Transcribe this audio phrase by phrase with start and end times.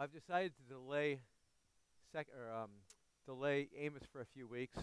[0.00, 1.20] Well, I've decided to delay
[2.10, 2.70] sec- or, um,
[3.26, 4.78] delay Amos for a few weeks,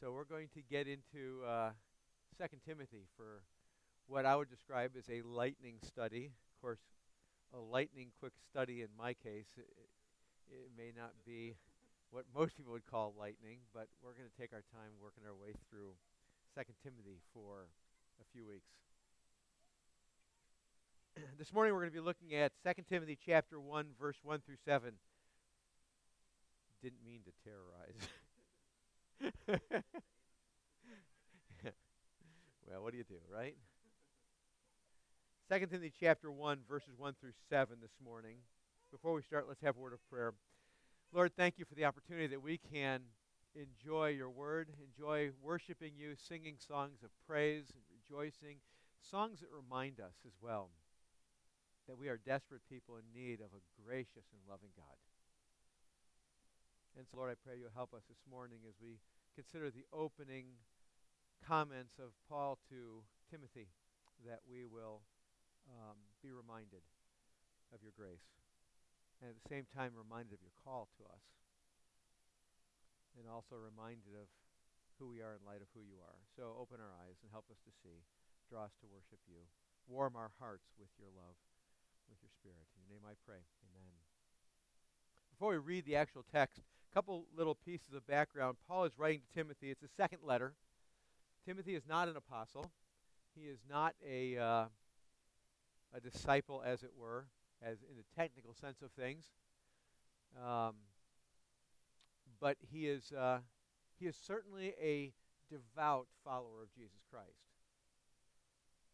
[0.00, 1.70] so we're going to get into uh,
[2.36, 3.44] Second Timothy for
[4.08, 6.26] what I would describe as a lightning study.
[6.26, 6.80] Of course,
[7.54, 9.46] a lightning quick study in my case.
[9.56, 9.68] It,
[10.50, 11.54] it may not be
[12.10, 15.36] what most people would call lightning, but we're going to take our time working our
[15.36, 15.94] way through
[16.52, 17.68] Second Timothy for
[18.20, 18.74] a few weeks.
[21.38, 24.56] this morning we're going to be looking at 2 Timothy chapter 1 verse 1 through
[24.64, 24.92] 7.
[26.82, 28.08] Didn't mean to terrorize.
[32.66, 33.56] well, what do you do, right?
[35.50, 38.36] 2 Timothy chapter 1 verses 1 through 7 this morning.
[38.90, 40.34] Before we start, let's have a word of prayer.
[41.12, 43.02] Lord, thank you for the opportunity that we can
[43.54, 48.56] enjoy your word, enjoy worshiping you, singing songs of praise and rejoicing,
[49.02, 50.70] songs that remind us as well
[51.88, 54.98] that we are desperate people in need of a gracious and loving God.
[56.94, 59.00] And so, Lord, I pray you'll help us this morning as we
[59.32, 60.60] consider the opening
[61.40, 63.02] comments of Paul to
[63.32, 63.72] Timothy,
[64.28, 65.02] that we will
[65.66, 66.84] um, be reminded
[67.72, 68.28] of your grace.
[69.18, 71.24] And at the same time, reminded of your call to us.
[73.16, 74.28] And also reminded of
[75.00, 76.20] who we are in light of who you are.
[76.36, 78.04] So open our eyes and help us to see.
[78.52, 79.48] Draw us to worship you.
[79.88, 81.40] Warm our hearts with your love
[82.12, 82.68] with your Spirit.
[82.76, 83.40] In your name I pray.
[83.72, 83.88] Amen.
[85.30, 88.58] Before we read the actual text, a couple little pieces of background.
[88.68, 89.70] Paul is writing to Timothy.
[89.70, 90.52] It's a second letter.
[91.46, 92.70] Timothy is not an apostle.
[93.34, 94.64] He is not a uh,
[95.94, 97.26] a disciple, as it were,
[97.62, 99.24] as in the technical sense of things.
[100.36, 100.74] Um,
[102.40, 103.38] but he is uh,
[103.98, 105.12] he is certainly a
[105.50, 107.51] devout follower of Jesus Christ.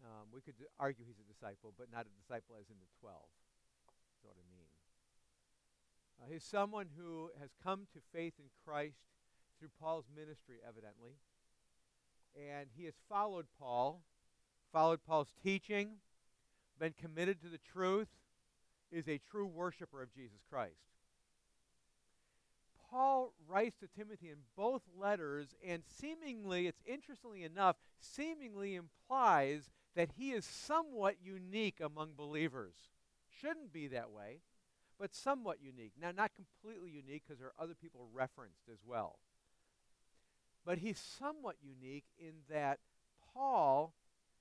[0.04, 3.18] Um, we could argue he's a disciple, but not a disciple as in the 12.
[3.18, 4.70] That's what I mean.
[6.20, 8.98] Uh, he's someone who has come to faith in Christ
[9.58, 11.18] through Paul's ministry, evidently.
[12.36, 14.02] And he has followed Paul,
[14.72, 15.98] followed Paul's teaching,
[16.78, 18.08] been committed to the truth,
[18.92, 20.88] is a true worshiper of Jesus Christ.
[22.90, 30.10] Paul writes to Timothy in both letters, and seemingly, it's interestingly enough, seemingly implies that
[30.16, 32.74] he is somewhat unique among believers.
[33.40, 34.40] Shouldn't be that way,
[34.98, 35.92] but somewhat unique.
[36.00, 39.18] Now, not completely unique because there are other people referenced as well.
[40.64, 42.78] But he's somewhat unique in that
[43.34, 43.94] Paul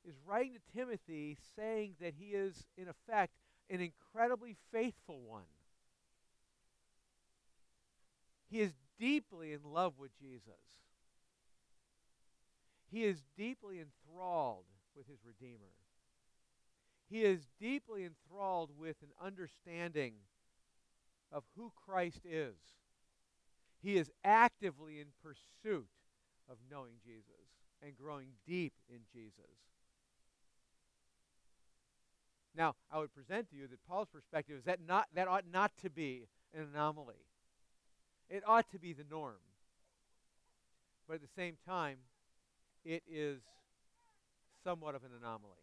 [0.07, 3.33] is writing to Timothy saying that he is, in effect,
[3.69, 5.43] an incredibly faithful one.
[8.49, 10.53] He is deeply in love with Jesus.
[12.89, 14.65] He is deeply enthralled
[14.97, 15.71] with his Redeemer.
[17.09, 20.13] He is deeply enthralled with an understanding
[21.31, 22.55] of who Christ is.
[23.81, 25.87] He is actively in pursuit
[26.49, 27.31] of knowing Jesus
[27.81, 29.45] and growing deep in Jesus.
[32.55, 35.71] Now, I would present to you that Paul's perspective is that not that ought not
[35.83, 37.27] to be an anomaly.
[38.29, 39.35] It ought to be the norm.
[41.07, 41.97] But at the same time,
[42.83, 43.41] it is
[44.63, 45.53] somewhat of an anomaly,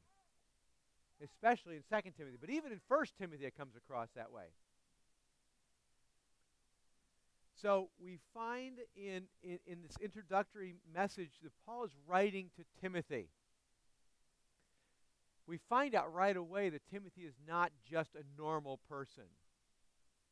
[1.22, 2.38] especially in 2 Timothy.
[2.40, 4.46] But even in 1 Timothy, it comes across that way.
[7.60, 13.28] So we find in, in, in, this introductory message that Paul is writing to Timothy.
[15.46, 19.24] We find out right away that Timothy is not just a normal person.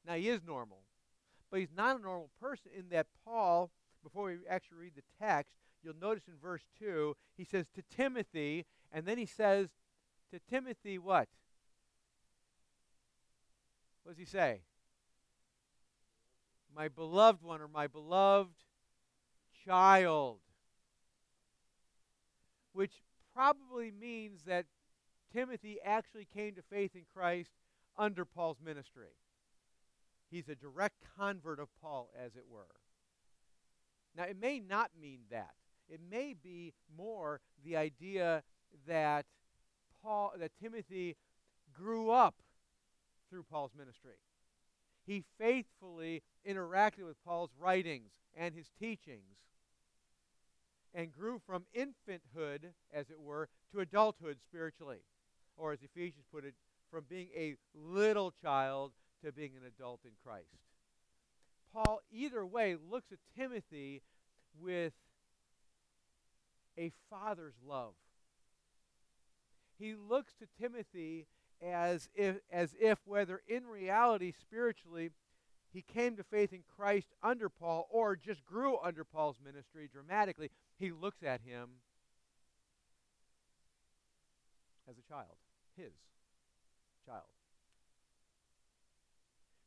[0.06, 0.80] Now, he is normal,
[1.50, 3.70] but he's not a normal person in that Paul,
[4.02, 8.66] before we actually read the text, you'll notice in verse 2, he says to Timothy,
[8.92, 9.68] and then he says
[10.32, 11.28] to Timothy, what?
[14.02, 14.62] What does he say?
[16.74, 18.64] My beloved one, or my beloved
[19.64, 20.38] child.
[22.72, 23.02] Which
[23.34, 24.66] probably means that
[25.32, 27.50] Timothy actually came to faith in Christ
[27.98, 29.16] under Paul's ministry.
[30.30, 32.80] He's a direct convert of Paul, as it were.
[34.16, 35.54] Now, it may not mean that.
[35.92, 38.42] It may be more the idea
[38.88, 39.26] that
[40.02, 41.16] Paul that Timothy
[41.70, 42.36] grew up
[43.28, 44.16] through Paul's ministry.
[45.06, 49.36] He faithfully interacted with Paul's writings and his teachings
[50.94, 55.00] and grew from infanthood, as it were, to adulthood spiritually.
[55.58, 56.54] Or, as Ephesians put it,
[56.90, 58.92] from being a little child
[59.22, 60.56] to being an adult in Christ.
[61.72, 64.02] Paul, either way, looks at Timothy
[64.58, 64.92] with
[66.78, 67.94] a father's love.
[69.78, 71.26] He looks to Timothy
[71.62, 75.10] as if, as if whether in reality, spiritually,
[75.72, 80.50] he came to faith in Christ under Paul or just grew under Paul's ministry dramatically,
[80.78, 81.68] he looks at him
[84.88, 85.36] as a child,
[85.76, 85.92] his
[87.06, 87.22] child.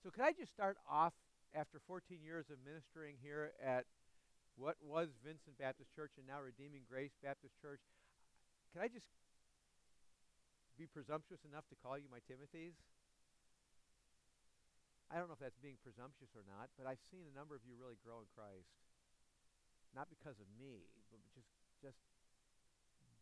[0.04, 1.14] So, could I just start off
[1.56, 3.86] after 14 years of ministering here at
[4.56, 7.84] what was Vincent Baptist Church and now Redeeming Grace Baptist Church?
[8.72, 9.08] Can I just
[10.80, 12.76] be presumptuous enough to call you my Timothys?
[15.12, 17.64] I don't know if that's being presumptuous or not, but I've seen a number of
[17.68, 18.72] you really grow in Christ.
[19.94, 22.00] Not because of me, but just just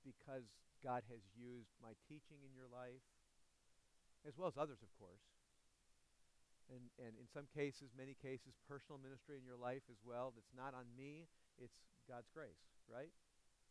[0.05, 0.47] because
[0.81, 3.03] God has used my teaching in your life,
[4.25, 5.21] as well as others, of course.
[6.71, 10.31] And, and in some cases, many cases, personal ministry in your life as well.
[10.31, 11.27] That's not on me,
[11.59, 13.11] it's God's grace, right?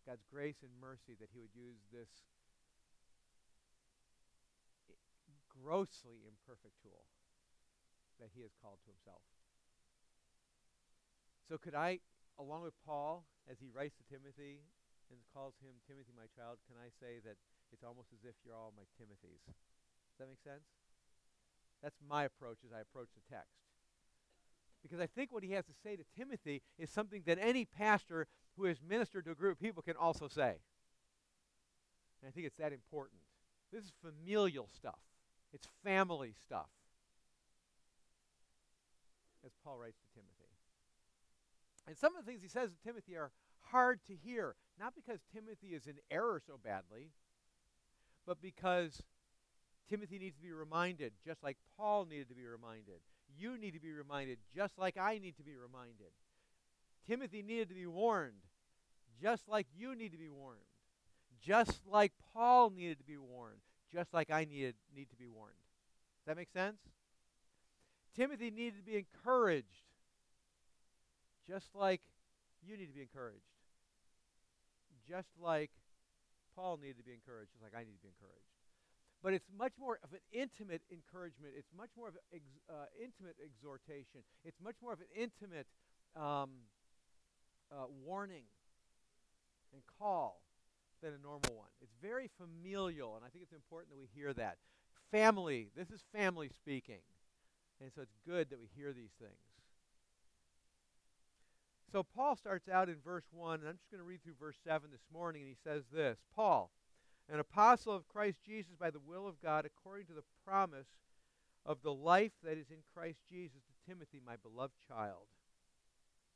[0.04, 2.10] God's grace and mercy that He would use this
[5.62, 7.06] grossly imperfect tool
[8.18, 9.22] that he has called to himself.
[11.46, 12.02] So, could I,
[12.38, 14.66] along with Paul, as he writes to Timothy
[15.10, 17.38] and calls him Timothy, my child, can I say that
[17.70, 19.42] it's almost as if you're all my Timothys?
[19.46, 20.81] Does that make sense?
[21.82, 23.56] That's my approach as I approach the text.
[24.82, 28.26] Because I think what he has to say to Timothy is something that any pastor
[28.56, 30.56] who has ministered to a group of people can also say.
[32.20, 33.20] And I think it's that important.
[33.72, 34.98] This is familial stuff,
[35.52, 36.68] it's family stuff
[39.44, 40.50] as Paul writes to Timothy.
[41.86, 43.32] And some of the things he says to Timothy are
[43.70, 47.10] hard to hear, not because Timothy is in error so badly,
[48.26, 49.02] but because
[49.88, 53.00] Timothy needs to be reminded, just like Paul needed to be reminded.
[53.36, 56.12] You need to be reminded, just like I need to be reminded.
[57.06, 58.42] Timothy needed to be warned,
[59.20, 60.60] just like you need to be warned.
[61.40, 63.60] Just like Paul needed to be warned,
[63.92, 65.56] just like I needed need to be warned.
[66.20, 66.78] Does that make sense?
[68.14, 69.66] Timothy needed to be encouraged,
[71.46, 72.00] just like
[72.64, 73.40] you need to be encouraged.
[75.08, 75.70] Just like
[76.54, 78.51] Paul needed to be encouraged, just like I need to be encouraged.
[79.22, 81.54] But it's much more of an intimate encouragement.
[81.56, 84.26] It's much more of an ex, uh, intimate exhortation.
[84.44, 85.66] It's much more of an intimate
[86.16, 86.66] um,
[87.70, 88.44] uh, warning
[89.72, 90.42] and call
[91.02, 91.70] than a normal one.
[91.80, 94.58] It's very familial, and I think it's important that we hear that.
[95.10, 97.02] Family, this is family speaking.
[97.80, 99.38] And so it's good that we hear these things.
[101.90, 104.56] So Paul starts out in verse 1, and I'm just going to read through verse
[104.64, 106.70] 7 this morning, and he says this Paul,
[107.32, 110.88] an apostle of Christ Jesus by the will of God, according to the promise
[111.64, 115.24] of the life that is in Christ Jesus, to Timothy, my beloved child.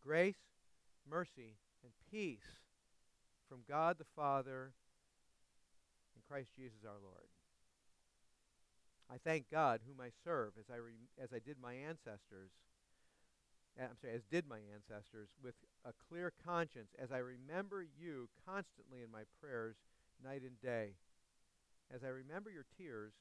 [0.02, 0.38] Grace,
[1.08, 2.62] mercy, and peace
[3.46, 4.72] from God the Father
[6.14, 7.28] and Christ Jesus our Lord.
[9.12, 12.50] I thank God, whom I serve, as I, re- as I did my ancestors.
[13.78, 15.54] I'm sorry, as did my ancestors, with
[15.84, 19.76] a clear conscience, as I remember you constantly in my prayers,
[20.22, 20.94] night and day.
[21.94, 23.12] As I remember your tears,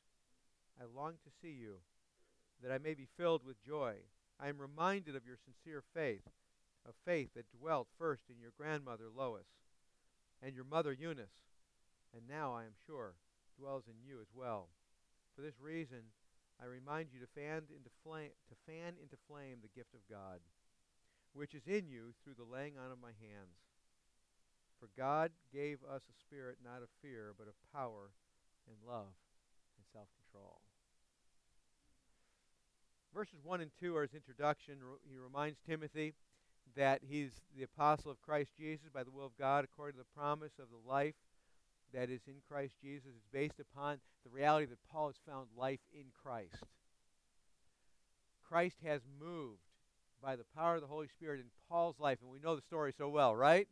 [0.80, 1.77] I long to see you,
[2.62, 3.95] that I may be filled with joy.
[4.39, 6.27] I am reminded of your sincere faith,
[6.88, 9.47] a faith that dwelt first in your grandmother Lois
[10.42, 11.45] and your mother Eunice,
[12.13, 13.15] and now, I am sure,
[13.57, 14.69] dwells in you as well.
[15.36, 16.13] For this reason,
[16.62, 20.39] I remind you to fan into flame, to fan into flame the gift of God,
[21.34, 23.64] which is in you through the laying on of my hands.
[24.79, 28.12] For God gave us a spirit not of fear, but of power
[28.67, 29.15] and love
[29.77, 30.62] and self-control.
[33.13, 34.75] Verses 1 and 2 are his introduction.
[35.10, 36.13] He reminds Timothy
[36.75, 40.20] that he's the apostle of Christ Jesus by the will of God according to the
[40.20, 41.15] promise of the life
[41.94, 45.79] that is in Christ Jesus is based upon the reality that Paul has found life
[45.94, 46.63] in Christ.
[48.48, 49.62] Christ has moved
[50.22, 52.94] by the power of the Holy Spirit in Paul's life, and we know the story
[52.98, 53.67] so well, right?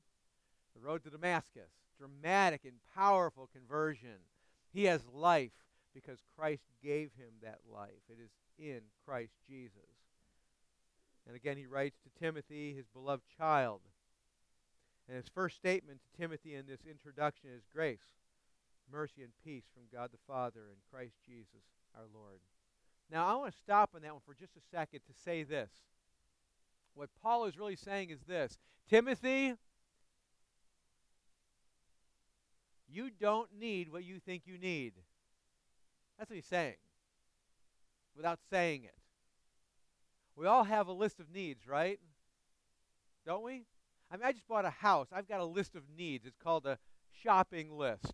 [0.76, 4.26] The road to Damascus, dramatic and powerful conversion.
[4.72, 5.52] He has life
[5.94, 8.02] because Christ gave him that life.
[8.10, 9.78] It is in Christ Jesus.
[11.28, 13.82] And again, he writes to Timothy, his beloved child.
[15.08, 18.16] And his first statement to Timothy in this introduction is grace,
[18.92, 21.64] mercy, and peace from God the Father and Christ Jesus
[21.96, 22.40] our Lord.
[23.12, 25.70] Now, I want to stop on that one for just a second to say this.
[26.96, 28.58] What Paul is really saying is this
[28.90, 29.56] Timothy,
[32.94, 34.94] you don't need what you think you need.
[36.18, 36.76] That's what he's saying
[38.16, 38.96] without saying it.
[40.36, 42.00] We all have a list of needs, right?
[43.26, 43.66] Don't we?
[44.12, 45.08] I mean, I just bought a house.
[45.12, 46.26] I've got a list of needs.
[46.26, 46.78] It's called a
[47.24, 48.14] shopping list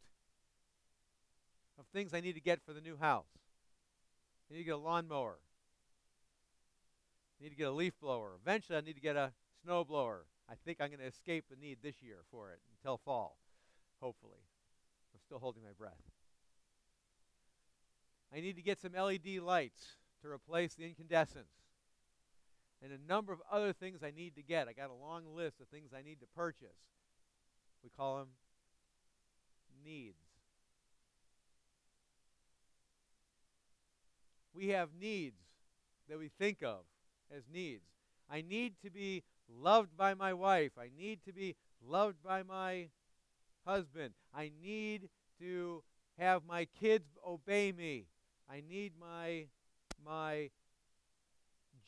[1.77, 3.25] of things I need to get for the new house.
[4.49, 5.37] I need to get a lawnmower.
[7.39, 8.31] I need to get a leaf blower.
[8.41, 9.31] Eventually, I need to get a
[9.63, 10.25] snow blower.
[10.49, 13.37] I think I'm going to escape the need this year for it until fall,
[14.01, 14.39] hopefully.
[15.19, 16.01] I'm still holding my breath.
[18.33, 21.49] I need to get some LED lights to replace the incandescents.
[22.81, 24.67] And a number of other things I need to get.
[24.67, 26.69] I got a long list of things I need to purchase.
[27.83, 28.27] We call them
[29.83, 30.15] needs.
[34.53, 35.41] We have needs
[36.07, 36.81] that we think of
[37.35, 37.83] as needs.
[38.29, 40.71] I need to be loved by my wife.
[40.79, 42.89] I need to be loved by my
[43.65, 44.13] husband.
[44.33, 45.83] I need to
[46.17, 48.05] have my kids obey me.
[48.49, 49.45] I need my
[50.03, 50.49] my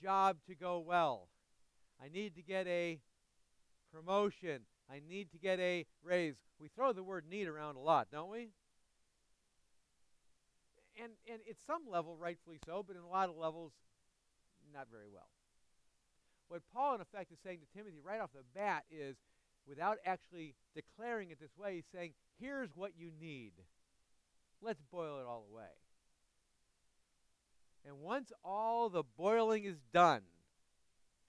[0.01, 1.27] job to go well.
[2.03, 2.99] I need to get a
[3.93, 4.61] promotion.
[4.89, 6.35] I need to get a raise.
[6.59, 8.49] We throw the word need around a lot, don't we?
[11.01, 13.71] And and at some level rightfully so, but in a lot of levels
[14.73, 15.27] not very well.
[16.47, 19.15] What Paul in effect is saying to Timothy right off the bat is
[19.67, 23.53] without actually declaring it this way, he's saying, here's what you need.
[24.61, 25.63] Let's boil it all away.
[27.85, 30.21] And once all the boiling is done,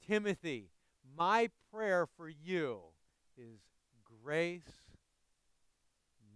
[0.06, 0.68] Timothy,
[1.16, 2.80] my prayer for you
[3.36, 3.60] is
[4.22, 4.62] grace,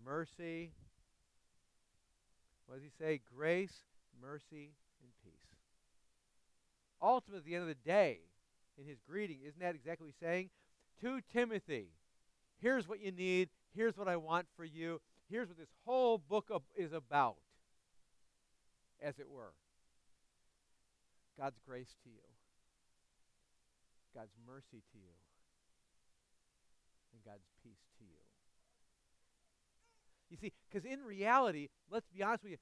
[0.05, 0.73] mercy.
[2.67, 3.21] What does he say?
[3.37, 3.85] Grace,
[4.21, 4.73] mercy,
[5.03, 5.33] and peace.
[7.03, 8.21] Ultimately, at the end of the day,
[8.79, 10.51] in his greeting, isn't that exactly what he's saying?
[11.03, 11.89] To Timothy,
[12.61, 13.51] here's what you need.
[13.75, 15.01] Here's what I want for you.
[15.29, 17.37] Here's what this whole book is about,
[19.03, 19.53] as it were.
[21.39, 22.23] God's grace to you,
[24.15, 25.13] God's mercy to you,
[27.13, 28.11] and God's peace to you.
[30.31, 32.59] You see, because in reality, let's be honest with you,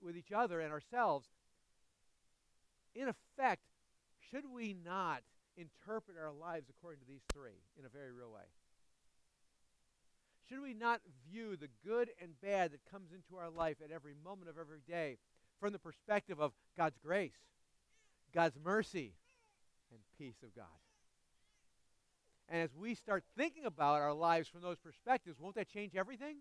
[0.00, 1.28] with each other and ourselves,
[2.94, 3.62] in effect,
[4.30, 5.22] should we not
[5.56, 8.48] interpret our lives according to these three in a very real way?
[10.48, 14.14] Should we not view the good and bad that comes into our life at every
[14.24, 15.18] moment of every day
[15.60, 17.38] from the perspective of God's grace?
[18.32, 19.14] God's mercy,
[19.90, 20.64] and peace of God.
[22.48, 26.38] And as we start thinking about our lives from those perspectives, won't that change everything?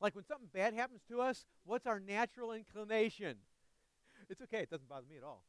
[0.00, 3.36] Like when something bad happens to us, what's our natural inclination?
[4.28, 5.44] It's okay, it doesn't bother me at all.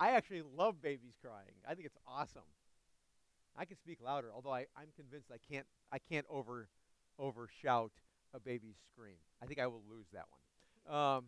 [0.00, 1.54] I actually love babies crying.
[1.68, 2.42] I think it's awesome.
[3.56, 6.68] I can speak louder, although I, I'm convinced I can't I can't over
[7.18, 7.92] over shout
[8.34, 9.16] a baby's scream.
[9.42, 10.96] I think I will lose that one.
[10.96, 11.24] Um,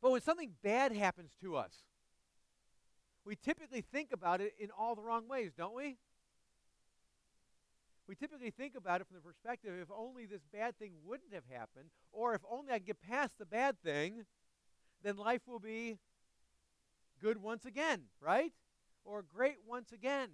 [0.00, 1.72] but when something bad happens to us,
[3.24, 5.96] we typically think about it in all the wrong ways, don't we?
[8.08, 11.42] We typically think about it from the perspective if only this bad thing wouldn't have
[11.50, 14.24] happened, or if only I could get past the bad thing,
[15.02, 15.98] then life will be
[17.20, 18.52] good once again, right?
[19.04, 20.28] Or great once again.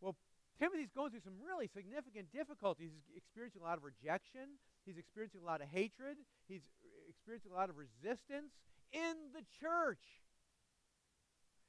[0.00, 0.16] Well,
[0.58, 2.90] Timothy's going through some really significant difficulties.
[2.92, 4.58] He's experiencing a lot of rejection.
[4.86, 6.16] He's experiencing a lot of hatred.
[6.48, 6.62] He's
[7.08, 8.52] experiencing a lot of resistance
[8.92, 10.02] in the church.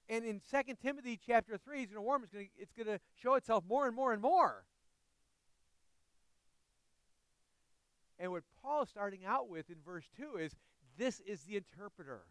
[0.08, 2.88] And in 2 Timothy chapter 3, he's going to warn it's going to, it's going
[2.88, 4.66] to show itself more and more and more.
[8.20, 10.56] And what Paul is starting out with in verse 2 is
[10.98, 12.22] this is the interpreter.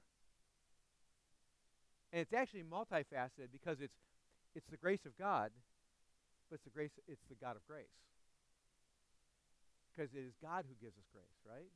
[2.15, 3.99] And it's actually multifaceted because it's
[4.55, 5.51] it's the grace of God,
[6.49, 7.91] but it's the grace it's the God of grace.
[9.91, 11.67] Because it is God who gives us grace, right?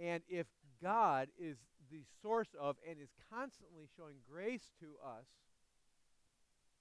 [0.00, 0.48] And if
[0.82, 1.58] God is
[1.92, 5.30] the source of and is constantly showing grace to us,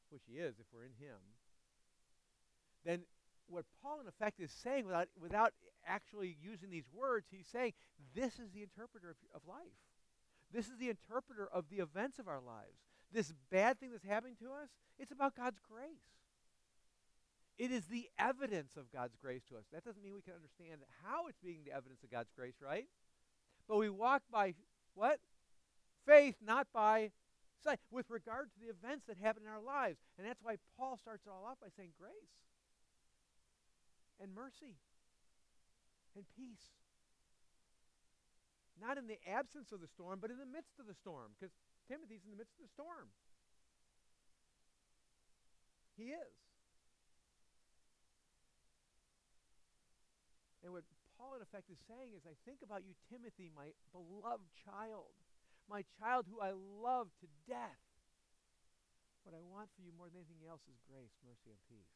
[0.09, 1.21] which He is if we're in Him,
[2.83, 3.01] then
[3.47, 5.53] what Paul, in effect, is saying without, without
[5.85, 7.73] actually using these words, he's saying
[8.15, 9.77] this is the interpreter of, of life.
[10.53, 12.79] This is the interpreter of the events of our lives.
[13.13, 16.11] This bad thing that's happening to us, it's about God's grace.
[17.57, 19.65] It is the evidence of God's grace to us.
[19.71, 22.87] That doesn't mean we can understand how it's being the evidence of God's grace, right?
[23.67, 24.55] But we walk by
[24.95, 25.19] what?
[26.05, 27.11] Faith, not by
[27.63, 29.99] sight, with regard to the events that happen in our lives.
[30.17, 32.33] And that's why Paul starts it all off by saying grace
[34.19, 34.77] and mercy
[36.15, 36.80] and peace.
[38.81, 41.53] Not in the absence of the storm, but in the midst of the storm, because
[41.85, 43.13] Timothy's in the midst of the storm.
[45.93, 46.33] He is.
[50.65, 50.81] And what
[51.13, 55.13] Paul, in effect, is saying is, I think about you, Timothy, my beloved child,
[55.69, 57.85] my child who I love to death.
[59.21, 61.93] What I want for you more than anything else is grace, mercy, and peace.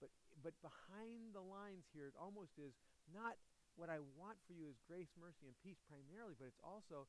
[0.00, 0.08] But,
[0.40, 2.72] but behind the lines here, it almost is
[3.12, 3.36] not
[3.76, 7.08] what I want for you is grace, mercy, and peace primarily, but it's also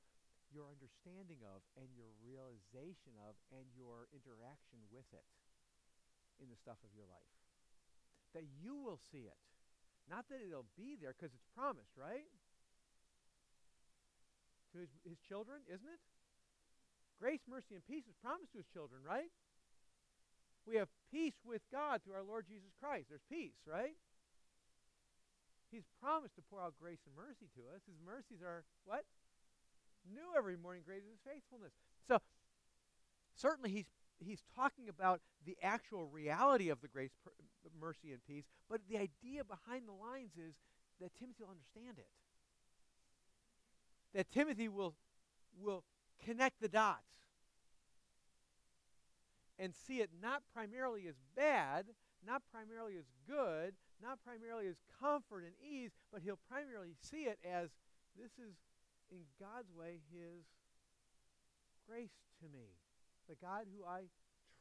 [0.54, 5.26] your understanding of and your realization of and your interaction with it
[6.38, 7.34] in the stuff of your life.
[8.38, 9.42] That you will see it.
[10.10, 12.28] Not that it'll be there because it's promised, right?
[14.74, 16.02] To his, his children, isn't it?
[17.22, 19.32] Grace, mercy, and peace is promised to his children, right?
[20.66, 23.08] We have peace with God through our Lord Jesus Christ.
[23.10, 23.96] There's peace, right?
[25.74, 27.82] He's promised to pour out grace and mercy to us.
[27.88, 29.06] His mercies are what?
[30.06, 31.74] New every morning, great is his faithfulness.
[32.08, 32.20] So
[33.36, 33.88] certainly he's
[34.20, 37.32] he's talking about the actual reality of the grace, per,
[37.82, 40.54] mercy, and peace, but the idea behind the lines is
[41.02, 42.08] that Timothy will understand it.
[44.14, 44.94] That Timothy will
[45.60, 45.84] will
[46.24, 47.18] connect the dots
[49.58, 51.86] and see it not primarily as bad,
[52.26, 57.40] not primarily as good, not primarily as comfort and ease, but he'll primarily see it
[57.48, 57.72] as
[58.20, 58.54] this is,
[59.10, 60.44] in God's way, his
[61.88, 62.76] grace to me.
[63.30, 64.12] The God who I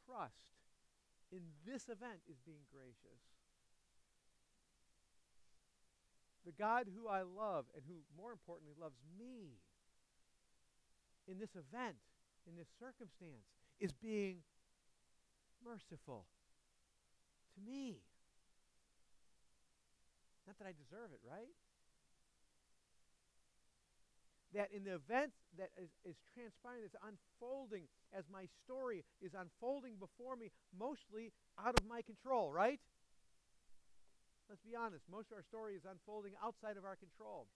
[0.07, 0.39] trust
[1.31, 3.19] in this event is being gracious.
[6.45, 9.59] The God who I love and who, more importantly, loves me
[11.27, 11.95] in this event,
[12.47, 13.47] in this circumstance,
[13.79, 14.43] is being
[15.63, 16.25] merciful
[17.55, 18.01] to me.
[20.47, 21.55] Not that I deserve it, right?
[24.53, 29.95] That in the events that is, is transpiring, that's unfolding as my story is unfolding
[29.97, 32.79] before me, mostly out of my control, right?
[34.49, 35.03] Let's be honest.
[35.09, 37.47] Most of our story is unfolding outside of our control.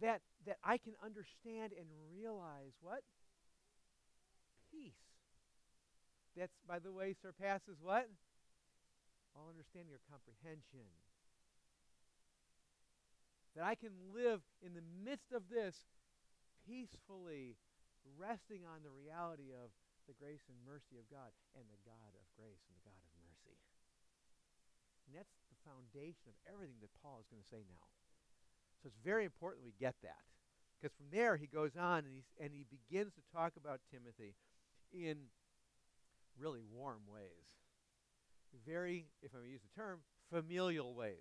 [0.00, 3.00] That, that I can understand and realize what?
[4.70, 4.98] Peace.
[6.36, 8.08] That's, by the way, surpasses what?
[9.32, 10.86] All understanding or comprehension.
[13.56, 15.76] That I can live in the midst of this
[16.64, 17.56] peacefully,
[18.16, 19.72] resting on the reality of
[20.08, 23.12] the grace and mercy of God and the God of grace and the God of
[23.22, 23.58] mercy.
[25.06, 27.88] And that's the foundation of everything that Paul is going to say now.
[28.80, 30.26] So it's very important we get that.
[30.74, 34.34] Because from there he goes on and, and he begins to talk about Timothy
[34.90, 35.30] in
[36.34, 37.46] really warm ways.
[38.66, 41.16] Very, if I may use the term, familial ways.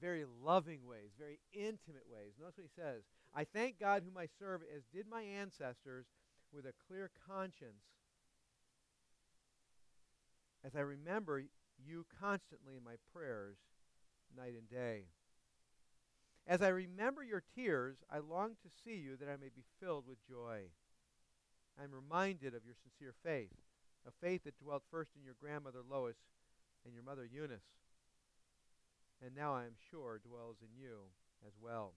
[0.00, 2.32] Very loving ways, very intimate ways.
[2.38, 3.02] Notice what he says.
[3.34, 6.06] I thank God whom I serve as did my ancestors
[6.52, 7.84] with a clear conscience
[10.64, 11.42] as I remember
[11.84, 13.56] you constantly in my prayers
[14.36, 15.04] night and day.
[16.46, 20.06] As I remember your tears, I long to see you that I may be filled
[20.06, 20.70] with joy.
[21.78, 23.56] I am reminded of your sincere faith,
[24.06, 26.16] a faith that dwelt first in your grandmother Lois
[26.84, 27.66] and your mother Eunice,
[29.20, 31.12] and now I am sure dwells in you
[31.46, 31.92] as well.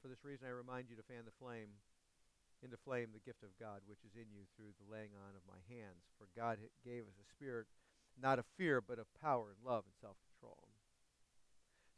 [0.00, 1.78] For this reason, I remind you to fan the flame
[2.62, 5.42] into flame the gift of God which is in you through the laying on of
[5.46, 6.06] my hands.
[6.18, 7.66] For God gave us a spirit
[8.20, 10.68] not of fear, but of power and love and self control.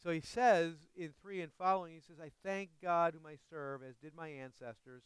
[0.03, 3.83] So he says in 3 and following, he says, I thank God whom I serve,
[3.83, 5.03] as did my ancestors,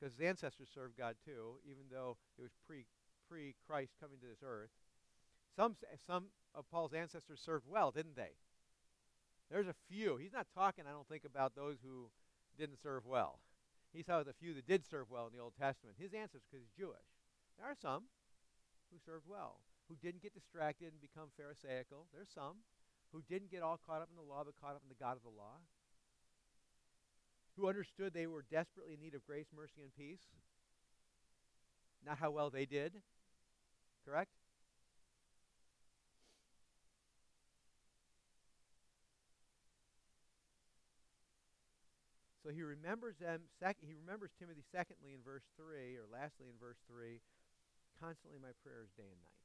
[0.00, 2.86] because his ancestors served God too, even though it was pre
[3.28, 4.70] pre Christ coming to this earth.
[5.54, 8.32] Some some of Paul's ancestors served well, didn't they?
[9.50, 10.16] There's a few.
[10.16, 12.10] He's not talking, I don't think, about those who
[12.56, 13.40] didn't serve well.
[13.92, 15.98] He's talking about the few that did serve well in the Old Testament.
[15.98, 17.10] His ancestors, because he's Jewish.
[17.58, 18.06] There are some
[18.94, 19.58] who served well,
[19.90, 22.06] who didn't get distracted and become Pharisaical.
[22.14, 22.62] There's some
[23.10, 25.18] who didn't get all caught up in the law, but caught up in the God
[25.18, 25.58] of the law
[27.60, 30.24] who understood they were desperately in need of grace, mercy, and peace.
[32.04, 32.94] Not how well they did.
[34.04, 34.30] Correct?
[42.42, 43.42] So he remembers them.
[43.60, 44.64] Sec- he remembers Timothy.
[44.72, 47.20] Secondly, in verse three, or lastly in verse three,
[48.00, 49.40] constantly my prayers day and night.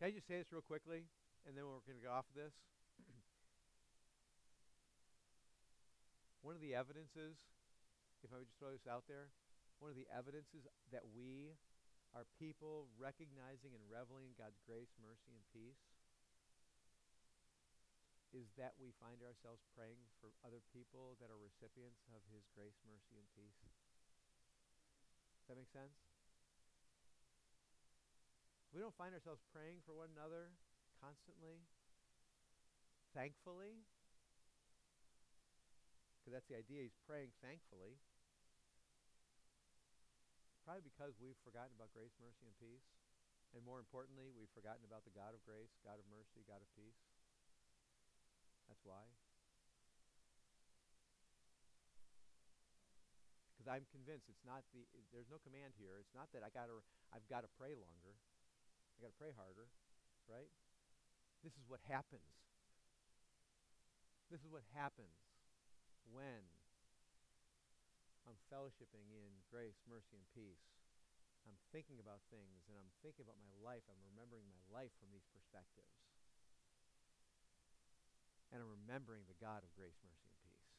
[0.00, 1.04] Can I just say this real quickly,
[1.44, 2.56] and then we're going to go off of this?
[6.42, 7.38] One of the evidences,
[8.26, 9.30] if I would just throw this out there,
[9.78, 11.54] one of the evidences that we
[12.12, 15.78] are people recognizing and reveling in God's grace, mercy, and peace
[18.34, 22.76] is that we find ourselves praying for other people that are recipients of His grace,
[22.82, 23.60] mercy, and peace.
[25.46, 25.94] Does that make sense?
[28.72, 30.50] We don't find ourselves praying for one another
[30.98, 31.60] constantly,
[33.12, 33.84] thankfully,
[36.22, 36.86] because that's the idea.
[36.86, 37.98] He's praying thankfully.
[40.62, 42.86] Probably because we've forgotten about grace, mercy, and peace.
[43.58, 46.70] And more importantly, we've forgotten about the God of grace, God of mercy, God of
[46.78, 47.02] peace.
[48.70, 49.02] That's why.
[53.58, 55.98] Because I'm convinced it's not the there's no command here.
[55.98, 56.78] It's not that I got to
[57.10, 58.14] I've got to pray longer.
[58.94, 59.66] I got to pray harder,
[60.30, 60.48] right?
[61.42, 62.30] This is what happens.
[64.30, 65.18] This is what happens
[66.08, 66.42] when
[68.26, 70.62] I'm fellowshipping in grace, mercy, and peace.
[71.42, 73.82] I'm thinking about things and I'm thinking about my life.
[73.90, 75.90] I'm remembering my life from these perspectives.
[78.54, 80.70] And I'm remembering the God of grace, mercy, and peace.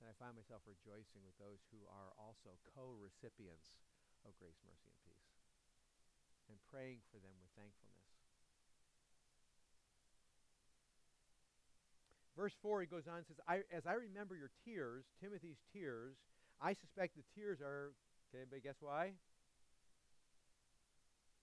[0.00, 3.76] And I find myself rejoicing with those who are also co recipients
[4.24, 5.28] of grace, mercy, and peace.
[6.48, 7.99] And praying for them with thankfulness.
[12.40, 16.16] Verse 4, he goes on and says, I, As I remember your tears, Timothy's tears,
[16.56, 17.92] I suspect the tears are,
[18.30, 19.12] can anybody guess why?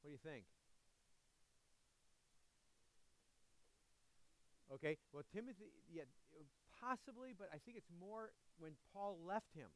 [0.02, 0.46] What do you think?
[4.74, 6.10] Okay, well, Timothy, yeah,
[6.82, 9.70] possibly, but I think it's more when Paul left him,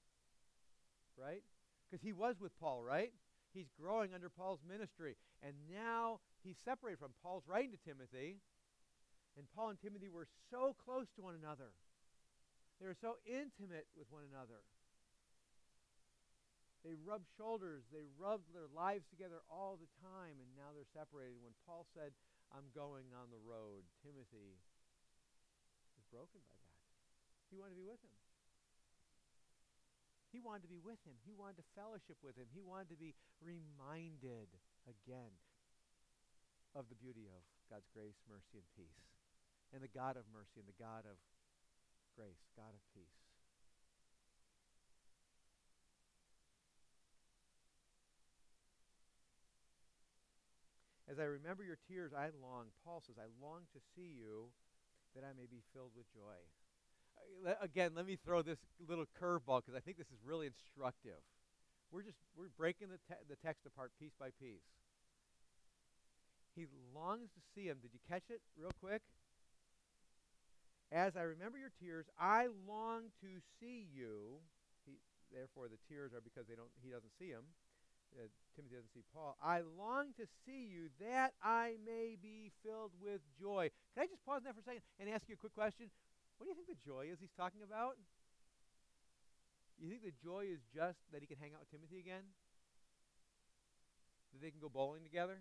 [1.16, 1.44] right?
[1.86, 3.14] Because he was with Paul, right?
[3.54, 5.18] He's growing under Paul's ministry.
[5.44, 8.42] And now he's separated from Paul's writing to Timothy.
[9.40, 11.72] And Paul and Timothy were so close to one another.
[12.82, 14.60] They were so intimate with one another.
[16.82, 21.38] They rubbed shoulders, they rubbed their lives together all the time, and now they're separated.
[21.38, 22.10] When Paul said,
[22.50, 24.58] I'm going on the road, Timothy
[25.94, 26.82] was broken by that.
[27.54, 28.18] He wanted to be with him.
[30.34, 31.14] He wanted to be with him.
[31.22, 32.50] He wanted to fellowship with him.
[32.50, 33.14] He wanted to be
[33.46, 34.50] reminded
[34.90, 35.38] again
[36.74, 39.21] of the beauty of God's grace, mercy, and peace
[39.74, 41.18] and the God of mercy and the God of
[42.16, 43.22] grace, God of peace.
[51.10, 54.48] As I remember your tears, I long, Paul says, I long to see you
[55.16, 56.40] that I may be filled with joy.
[57.44, 61.20] Uh, again, let me throw this little curveball because I think this is really instructive.
[61.92, 64.64] We're just we're breaking the, te- the text apart piece by piece.
[66.56, 67.80] He longs to see him.
[67.82, 69.02] Did you catch it real quick?
[70.92, 74.44] As I remember your tears, I long to see you.
[74.86, 75.00] He,
[75.32, 76.72] therefore, the tears are because they don't.
[76.84, 77.48] He doesn't see him.
[78.12, 78.28] Uh,
[78.60, 79.40] Timothy doesn't see Paul.
[79.40, 83.72] I long to see you that I may be filled with joy.
[83.96, 85.88] Can I just pause that for a second and ask you a quick question?
[86.36, 87.96] What do you think the joy is he's talking about?
[89.80, 92.36] You think the joy is just that he can hang out with Timothy again?
[94.36, 95.40] That they can go bowling together?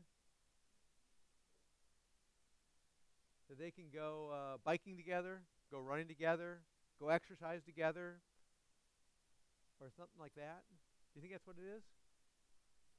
[3.50, 6.60] That they can go uh, biking together, go running together,
[7.00, 8.22] go exercise together,
[9.80, 10.62] or something like that?
[11.12, 11.82] Do you think that's what it is?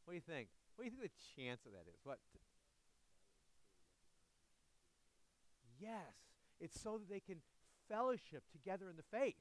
[0.04, 0.50] What do you think?
[0.76, 1.96] What do you think the chance of that is?
[2.04, 2.20] What?
[5.80, 6.20] Yes,
[6.60, 7.38] it's so that they can
[7.88, 9.40] fellowship together in the faith.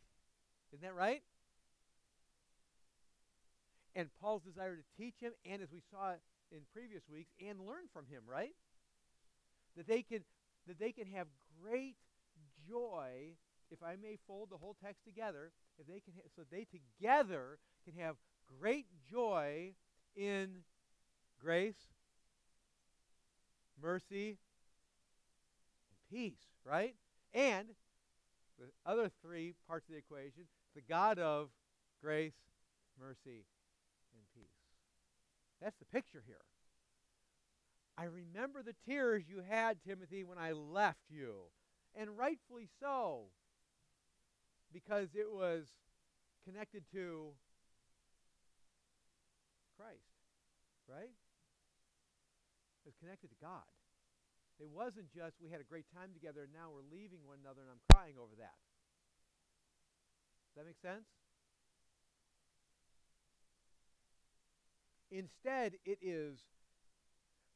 [0.73, 1.23] Isn't that right?
[3.96, 6.12] And Paul's desire to teach him, and as we saw
[6.53, 8.55] in previous weeks, and learn from him, right?
[9.77, 10.23] That they can
[10.66, 11.27] that they can have
[11.62, 11.96] great
[12.68, 13.35] joy,
[13.70, 17.59] if I may fold the whole text together, if they can, ha- so they together
[17.85, 18.16] can have
[18.61, 19.73] great joy
[20.16, 20.64] in
[21.42, 21.88] grace,
[23.81, 24.38] mercy,
[25.88, 26.94] and peace, right?
[27.33, 27.68] And
[28.59, 30.44] the other three parts of the equation,
[30.75, 31.49] the God of
[32.03, 32.35] grace,
[33.01, 33.46] mercy,
[34.14, 34.61] and peace.
[35.62, 36.37] That's the picture here.
[38.00, 41.52] I remember the tears you had, Timothy, when I left you.
[41.94, 43.24] And rightfully so,
[44.72, 45.66] because it was
[46.48, 47.32] connected to
[49.76, 50.16] Christ,
[50.88, 51.12] right?
[52.80, 53.68] It was connected to God.
[54.58, 57.60] It wasn't just we had a great time together and now we're leaving one another
[57.60, 58.56] and I'm crying over that.
[60.48, 61.04] Does that make sense?
[65.10, 66.38] Instead, it is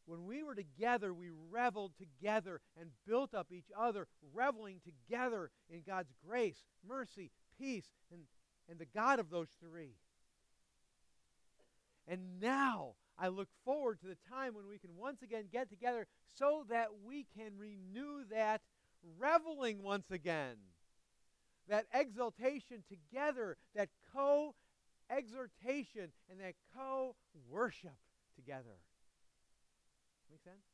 [0.06, 5.82] when we were together, we reveled together and built up each other, reveling together in
[5.86, 8.22] God's grace, mercy, peace, and,
[8.68, 9.94] and the God of those three.
[12.06, 16.06] And now I look forward to the time when we can once again get together
[16.36, 18.60] so that we can renew that
[19.18, 20.56] reveling once again.
[21.68, 24.54] That exaltation together, that co
[25.08, 27.14] exhortation, and that co
[27.48, 27.96] worship
[28.36, 28.76] together.
[30.30, 30.64] Make sense?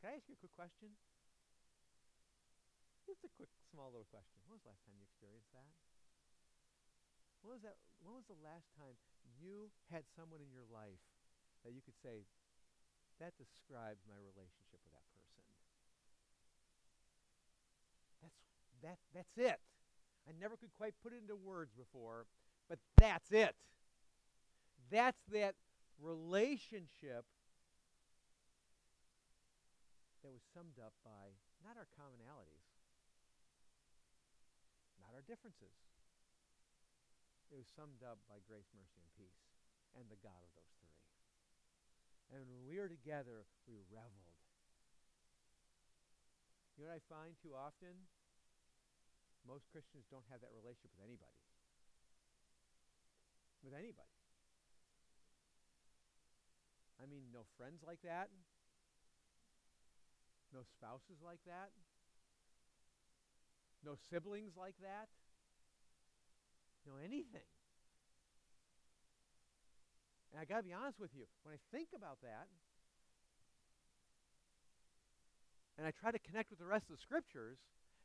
[0.00, 0.94] Can I ask you a quick question?
[3.06, 4.42] Just a quick, small little question.
[4.46, 5.70] When was the last time you experienced that?
[7.42, 7.78] When was that?
[8.02, 8.98] When was the last time
[9.38, 11.02] you had someone in your life
[11.62, 12.26] that you could say,
[13.22, 15.46] that describes my relationship with that person.
[18.18, 18.38] That's,
[18.82, 19.58] that, that's it.
[20.26, 22.26] I never could quite put it into words before,
[22.66, 23.54] but that's it.
[24.92, 25.56] That's that
[25.96, 27.24] relationship
[30.20, 31.32] that was summed up by
[31.64, 32.68] not our commonalities,
[35.00, 35.72] not our differences.
[37.48, 39.40] It was summed up by grace, mercy, and peace,
[39.96, 41.00] and the God of those three.
[42.36, 44.36] And when we were together, we reveled.
[46.76, 47.96] You know what I find too often?
[49.48, 51.40] Most Christians don't have that relationship with anybody.
[53.64, 54.11] With anybody.
[57.02, 58.30] I mean, no friends like that.
[60.54, 61.74] No spouses like that.
[63.84, 65.08] No siblings like that.
[66.86, 67.48] No anything.
[70.30, 72.46] And I got to be honest with you, when I think about that,
[75.76, 77.58] and I try to connect with the rest of the scriptures,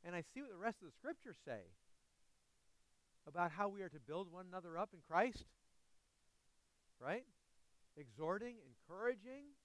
[0.04, 1.72] and I see what the rest of the scriptures say
[3.28, 5.46] about how we are to build one another up in Christ,
[7.00, 7.24] right?
[7.98, 9.58] Exhorting, encouraging,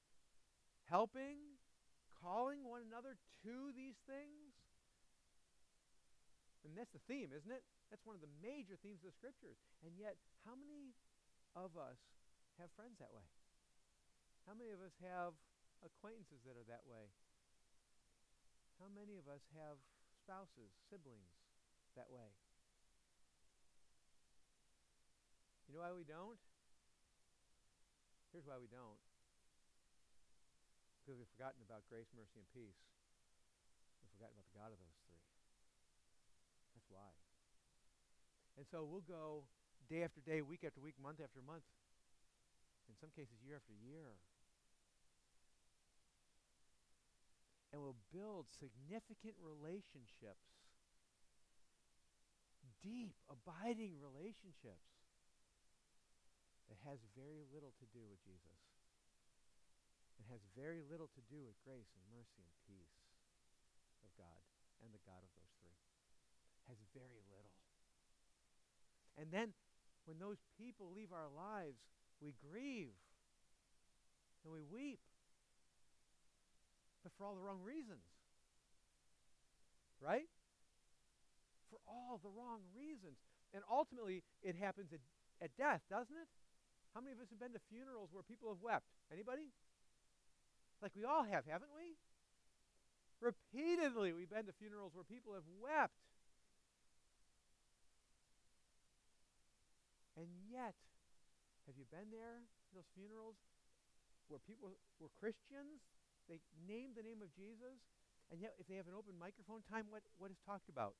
[0.88, 1.60] helping,
[2.16, 4.56] calling one another to these things.
[6.64, 7.60] And that's the theme, isn't it?
[7.92, 9.60] That's one of the major themes of the scriptures.
[9.84, 10.16] And yet,
[10.48, 10.96] how many
[11.52, 12.00] of us
[12.56, 13.26] have friends that way?
[14.48, 15.36] How many of us have
[15.84, 17.12] acquaintances that are that way?
[18.80, 19.76] How many of us have
[20.16, 21.36] spouses, siblings
[21.94, 22.32] that way?
[25.68, 26.40] You know why we don't?
[28.32, 28.96] Here's why we don't.
[31.04, 32.80] Because we've forgotten about grace, mercy, and peace.
[34.00, 35.20] We've forgotten about the God of those three.
[36.72, 37.12] That's why.
[38.56, 39.44] And so we'll go
[39.84, 41.68] day after day, week after week, month after month,
[42.88, 44.16] in some cases, year after year.
[47.76, 50.48] And we'll build significant relationships,
[52.80, 54.88] deep, abiding relationships
[56.72, 58.56] that has very little to do with Jesus.
[60.16, 62.96] It has very little to do with grace and mercy and peace
[64.00, 64.40] of God
[64.80, 65.76] and the God of those three.
[66.64, 67.52] It Has very little.
[69.20, 69.52] And then
[70.08, 71.76] when those people leave our lives,
[72.24, 72.96] we grieve
[74.48, 75.04] and we weep
[77.04, 78.08] but for all the wrong reasons.
[80.00, 80.30] Right?
[81.68, 83.20] For all the wrong reasons.
[83.52, 85.04] And ultimately, it happens at,
[85.42, 86.30] at death, doesn't it?
[86.94, 88.86] How many of us have been to funerals where people have wept?
[89.08, 89.48] Anybody?
[90.80, 91.96] Like we all have, haven't we?
[93.22, 95.96] Repeatedly, we've been to funerals where people have wept.
[100.18, 100.74] And yet,
[101.64, 103.38] have you been there, those funerals,
[104.28, 105.80] where people were Christians
[106.28, 107.82] they name the name of Jesus,
[108.30, 110.94] and yet if they have an open microphone time, what, what is talked about?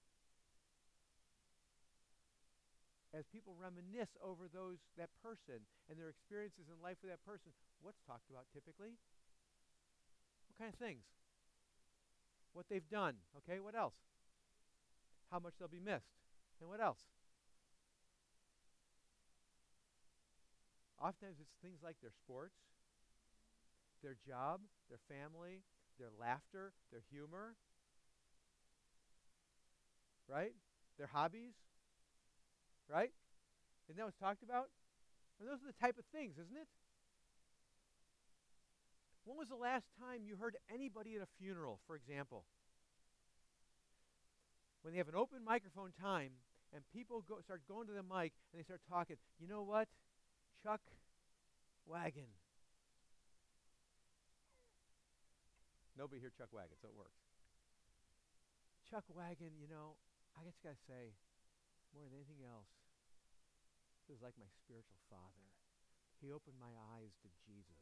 [3.13, 7.53] As people reminisce over those that person and their experiences in life with that person,
[7.85, 8.97] what's talked about typically?
[10.49, 11.05] What kind of things?
[12.53, 13.17] What they've done.
[13.45, 13.97] Okay, what else?
[15.31, 16.17] How much they'll be missed.
[16.61, 17.01] And what else?
[21.01, 22.55] Oftentimes it's things like their sports,
[24.03, 25.65] their job, their family,
[25.99, 27.57] their laughter, their humor,
[30.29, 30.53] right?
[30.99, 31.55] Their hobbies,
[32.93, 33.11] right?
[33.89, 34.69] Isn't that what's talked about?
[35.41, 36.69] And those are the type of things, isn't it?
[39.25, 42.45] When was the last time you heard anybody at a funeral, for example?
[44.83, 46.33] When they have an open microphone time
[46.75, 49.89] and people go, start going to the mic and they start talking, you know what?
[50.63, 50.81] Chuck
[51.87, 52.29] Wagon
[56.03, 57.21] Nobody here Chuck Wagon, so it works.
[58.89, 59.95] Chuck Wagon, you know,
[60.35, 61.15] I just got to say,
[61.93, 62.82] more than anything else,
[64.13, 65.49] was like my spiritual father.
[66.21, 67.81] He opened my eyes to Jesus.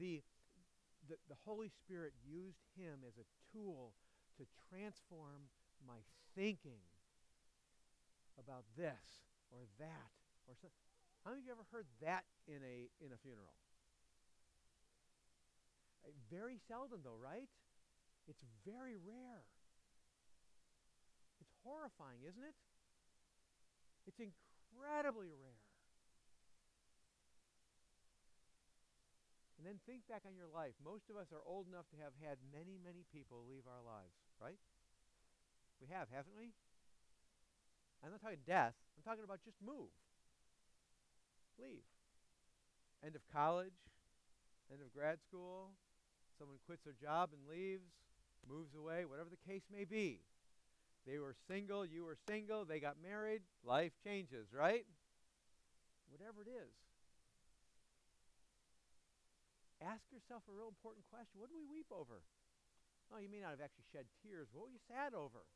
[0.00, 0.24] The,
[1.04, 3.92] the, the Holy Spirit used him as a tool
[4.40, 5.52] to transform
[5.84, 6.00] my
[6.32, 6.80] thinking
[8.40, 10.10] about this or that
[10.48, 10.80] or something.
[11.20, 13.52] How many of you ever heard that in a in a funeral?
[16.06, 17.50] Eh, very seldom, though, right?
[18.24, 19.44] It's very rare.
[21.40, 22.56] It's horrifying, isn't it?
[24.08, 25.60] It's incredibly rare.
[29.60, 30.72] And then think back on your life.
[30.80, 34.16] Most of us are old enough to have had many, many people leave our lives,
[34.40, 34.56] right?
[35.76, 36.56] We have, haven't we?
[38.00, 38.72] I'm not talking death.
[38.96, 39.92] I'm talking about just move.
[41.60, 41.84] Leave.
[43.04, 43.76] End of college,
[44.72, 45.74] end of grad school,
[46.38, 47.92] someone quits their job and leaves,
[48.48, 50.22] moves away, whatever the case may be.
[51.08, 54.84] They were single, you were single, they got married, life changes, right?
[56.12, 56.68] Whatever it is.
[59.80, 61.40] Ask yourself a real important question.
[61.40, 62.20] What do we weep over?
[63.08, 64.52] Oh, you may not have actually shed tears.
[64.52, 65.48] What were you sad over?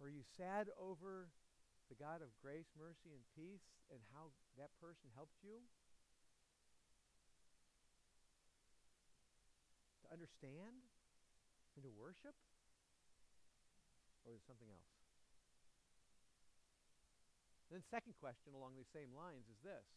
[0.00, 1.28] Were you sad over
[1.92, 5.60] the God of grace, mercy, and peace and how that person helped you?
[10.00, 10.88] To understand
[11.76, 12.32] and to worship?
[14.30, 14.94] Or it something else?
[17.66, 19.90] Then, second question along these same lines is this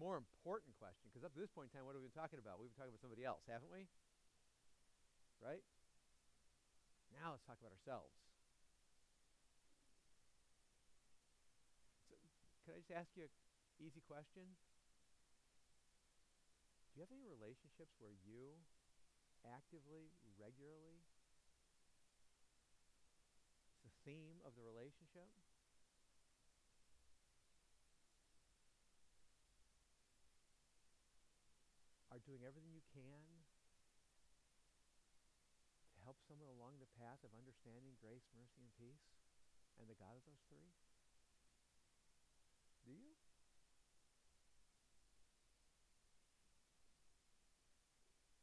[0.00, 2.40] more important question, because up to this point in time, what have we been talking
[2.40, 2.56] about?
[2.56, 3.84] We've been talking about somebody else, haven't we?
[5.44, 5.60] Right?
[7.12, 8.16] Now let's talk about ourselves.
[12.08, 12.16] So,
[12.64, 13.34] can I just ask you an
[13.76, 14.56] easy question?
[16.88, 18.56] Do you have any relationships where you
[19.44, 21.04] actively, regularly,
[24.04, 25.28] theme of the relationship?
[32.10, 33.24] are doing everything you can
[35.94, 39.08] to help someone along the path of understanding grace, mercy, and peace
[39.80, 40.68] and the God of those three?
[42.84, 43.16] Do you?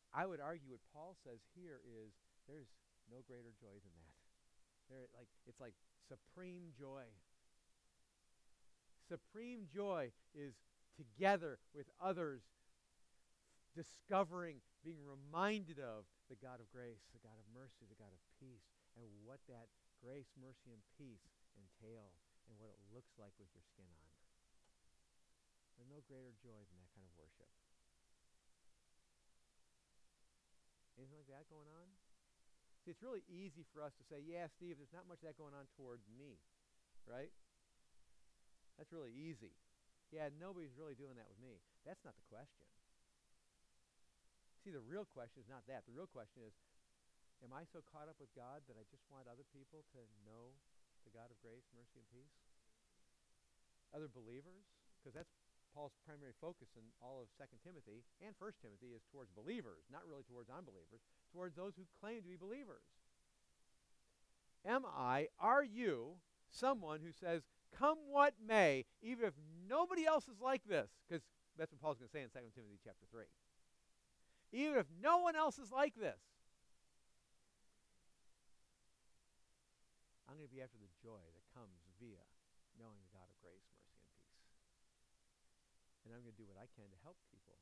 [0.09, 2.17] I would argue what Paul says here is
[2.49, 2.73] there's
[3.13, 4.16] no greater joy than that.
[4.89, 5.75] There, like it's like
[6.07, 7.03] supreme joy.
[9.07, 10.55] Supreme joy is
[10.95, 12.41] together with others
[13.75, 18.19] discovering, being reminded of the God of grace, the God of mercy, the God of
[18.41, 18.65] peace,
[18.97, 19.69] and what that
[20.01, 22.09] grace, mercy, and peace entail,
[22.49, 24.09] and what it looks like with your skin on.
[25.77, 27.53] There's no greater joy than that kind of worship.
[30.97, 31.85] Anything like that going on?
[32.87, 35.35] See, it's really easy for us to say, yeah, Steve, there's not much of that
[35.35, 36.39] going on toward me,
[37.03, 37.35] right?
[38.79, 39.51] That's really easy.
[40.07, 41.59] Yeah, nobody's really doing that with me.
[41.83, 42.63] That's not the question.
[44.63, 45.83] See, the real question is not that.
[45.83, 46.55] The real question is,
[47.43, 50.55] am I so caught up with God that I just want other people to know
[51.03, 52.39] the God of grace, mercy, and peace?
[53.91, 54.63] Other believers?
[54.95, 55.35] Because that's
[55.73, 60.07] Paul's primary focus in all of 2 Timothy and 1 Timothy is towards believers, not
[60.07, 62.85] really towards unbelievers, towards those who claim to be believers.
[64.65, 66.17] Am I, are you,
[66.49, 69.33] someone who says, come what may, even if
[69.69, 70.89] nobody else is like this?
[71.07, 71.23] Because
[71.57, 73.23] that's what Paul's going to say in 2 Timothy chapter 3
[74.51, 76.19] even if no one else is like this.
[80.27, 82.23] I'm going to be after the joy that comes via
[82.79, 84.91] knowing the God of grace, mercy, and peace.
[86.07, 87.59] And I'm going to do what I can to help people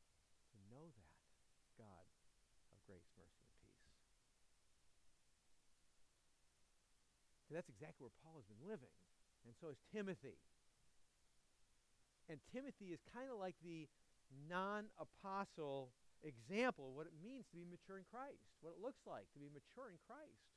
[0.53, 1.10] to know that
[1.81, 2.05] God
[2.69, 3.89] of grace, mercy, and peace.
[7.41, 8.93] Because that's exactly where Paul has been living.
[9.49, 10.38] And so is Timothy.
[12.29, 13.89] And Timothy is kind of like the
[14.29, 15.89] non apostle
[16.21, 19.41] example of what it means to be mature in Christ, what it looks like to
[19.41, 20.55] be mature in Christ.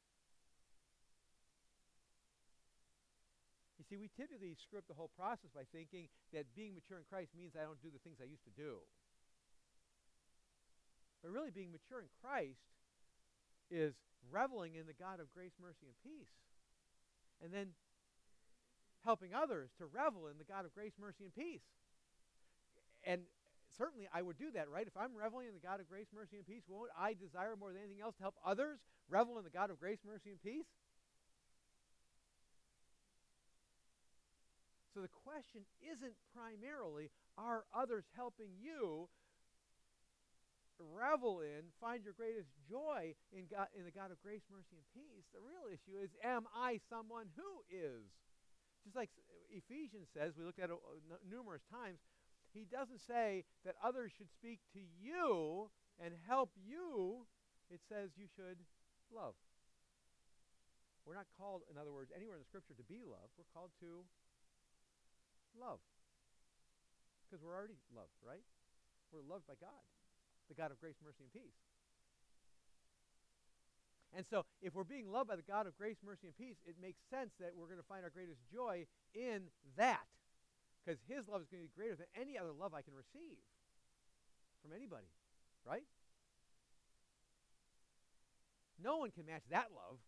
[3.89, 7.57] See, we typically script the whole process by thinking that being mature in Christ means
[7.57, 8.85] I don't do the things I used to do.
[11.25, 12.63] But really, being mature in Christ
[13.73, 13.97] is
[14.31, 16.31] reveling in the God of grace, mercy, and peace.
[17.43, 17.75] And then
[19.05, 21.65] helping others to revel in the God of grace, mercy, and peace.
[23.05, 23.23] And
[23.77, 24.87] certainly I would do that, right?
[24.87, 27.73] If I'm reveling in the God of grace, mercy, and peace, won't I desire more
[27.73, 30.67] than anything else to help others revel in the God of grace, mercy, and peace?
[34.99, 39.07] So the question isn't primarily, are others helping you
[40.83, 44.83] revel in, find your greatest joy in, God, in the God of grace, mercy, and
[44.91, 45.31] peace?
[45.31, 48.11] The real issue is, am I someone who is?
[48.83, 49.15] Just like
[49.55, 52.03] Ephesians says, we looked at it uh, numerous times,
[52.51, 55.71] he doesn't say that others should speak to you
[56.03, 57.23] and help you.
[57.71, 58.59] It says you should
[59.15, 59.39] love.
[61.07, 63.31] We're not called, in other words, anywhere in the scripture to be loved.
[63.39, 64.03] We're called to
[65.69, 65.81] love.
[67.29, 68.45] Because we're already loved, right?
[69.13, 69.85] We're loved by God,
[70.49, 71.61] the God of grace, mercy, and peace.
[74.17, 76.81] And so, if we're being loved by the God of grace, mercy, and peace, it
[76.81, 80.09] makes sense that we're going to find our greatest joy in that
[80.81, 83.37] because his love is going to be greater than any other love I can receive
[84.65, 85.13] from anybody,
[85.61, 85.85] right?
[88.81, 90.01] No one can match that love.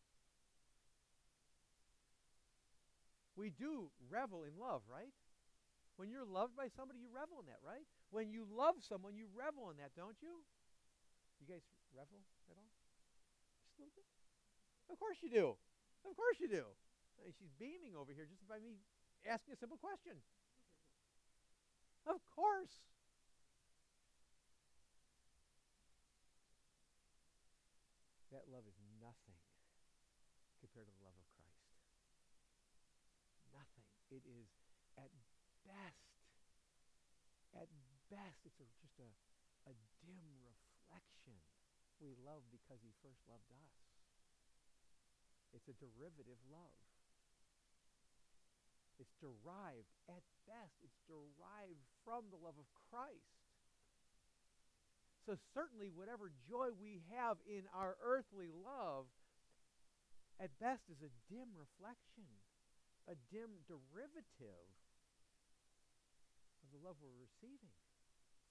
[3.37, 5.13] We do revel in love, right?
[6.01, 7.85] When you're loved by somebody, you revel in that, right?
[8.09, 10.41] When you love someone, you revel in that, don't you?
[11.37, 11.61] You guys
[11.93, 12.73] revel at all?
[13.61, 14.09] Just a little bit?
[14.89, 15.61] Of course you do.
[16.09, 16.65] Of course you do.
[17.37, 18.81] She's beaming over here just by me
[19.29, 20.17] asking a simple question.
[22.09, 22.73] Of course.
[28.33, 29.37] That love is nothing
[30.65, 31.61] compared to the love of Christ.
[33.53, 33.85] Nothing.
[34.09, 34.49] It is
[34.97, 35.13] at
[35.71, 36.11] best,
[37.55, 37.69] at
[38.11, 39.09] best, it's a, just a,
[39.71, 41.39] a dim reflection.
[42.03, 43.75] We love because he first loved us.
[45.55, 46.83] It's a derivative love.
[48.99, 53.41] It's derived, at best, it's derived from the love of Christ.
[55.25, 59.09] So, certainly, whatever joy we have in our earthly love,
[60.37, 62.29] at best, is a dim reflection,
[63.09, 64.69] a dim derivative
[66.61, 67.73] of the love we're receiving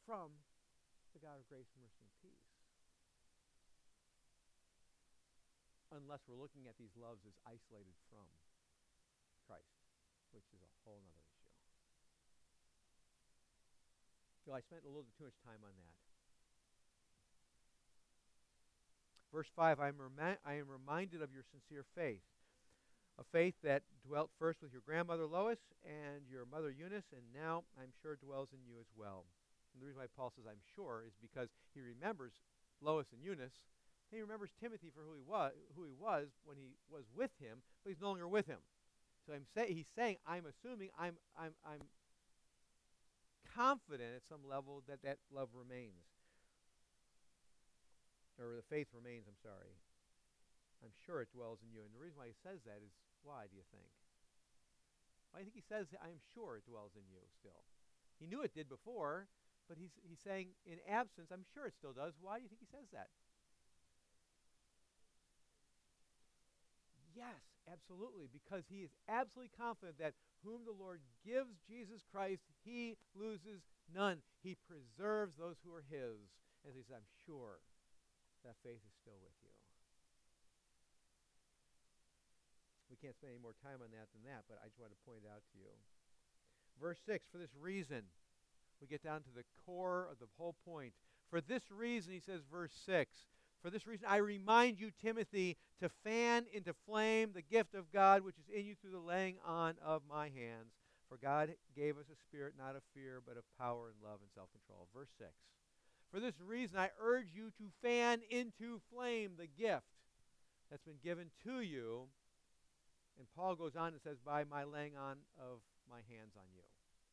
[0.10, 0.34] from
[1.14, 2.50] the God of grace, mercy, and peace.
[5.94, 8.26] Unless we're looking at these loves as isolated from
[9.46, 9.80] Christ
[10.34, 11.50] which is a whole other issue.
[14.46, 15.98] So I spent a little bit too much time on that.
[19.30, 22.26] Verse 5 I am, remi- I am reminded of your sincere faith,
[23.22, 27.64] a faith that dwelt first with your grandmother Lois and your mother Eunice, and now
[27.78, 29.26] I'm sure dwells in you as well.
[29.74, 32.34] And the reason why Paul says I'm sure is because he remembers
[32.82, 33.54] Lois and Eunice.
[34.12, 37.62] He remembers Timothy for who he was, who he was when he was with him,
[37.84, 38.60] but he's no longer with him.
[39.26, 41.86] So I'm say, he's saying, I'm assuming, I'm, I'm, I'm
[43.54, 46.10] confident at some level that that love remains.
[48.40, 49.78] Or the faith remains, I'm sorry.
[50.82, 51.84] I'm sure it dwells in you.
[51.84, 53.92] And the reason why he says that is why, do you think?
[55.36, 57.68] Do you think he says, I'm sure it dwells in you still?
[58.18, 59.28] He knew it did before,
[59.70, 62.18] but he's, he's saying, in absence, I'm sure it still does.
[62.18, 63.14] Why do you think he says that?
[67.14, 67.38] Yes,
[67.70, 73.62] absolutely, because he is absolutely confident that whom the Lord gives Jesus Christ, he loses
[73.94, 74.26] none.
[74.42, 76.18] He preserves those who are his.
[76.66, 77.62] As he says, I'm sure
[78.42, 79.54] that faith is still with you.
[82.90, 85.06] We can't spend any more time on that than that, but I just want to
[85.06, 85.72] point it out to you.
[86.82, 88.10] Verse 6 For this reason,
[88.82, 90.94] we get down to the core of the whole point.
[91.30, 93.16] For this reason, he says, verse 6
[93.62, 98.24] for this reason, I remind you, Timothy, to fan into flame the gift of God
[98.24, 100.72] which is in you through the laying on of my hands.
[101.10, 104.30] For God gave us a spirit not of fear, but of power and love and
[104.34, 104.88] self control.
[104.94, 105.30] Verse 6.
[106.12, 109.86] For this reason, I urge you to fan into flame the gift
[110.72, 112.08] that's been given to you.
[113.18, 115.60] And Paul goes on and says, by my laying on of
[115.90, 116.64] my hands on you.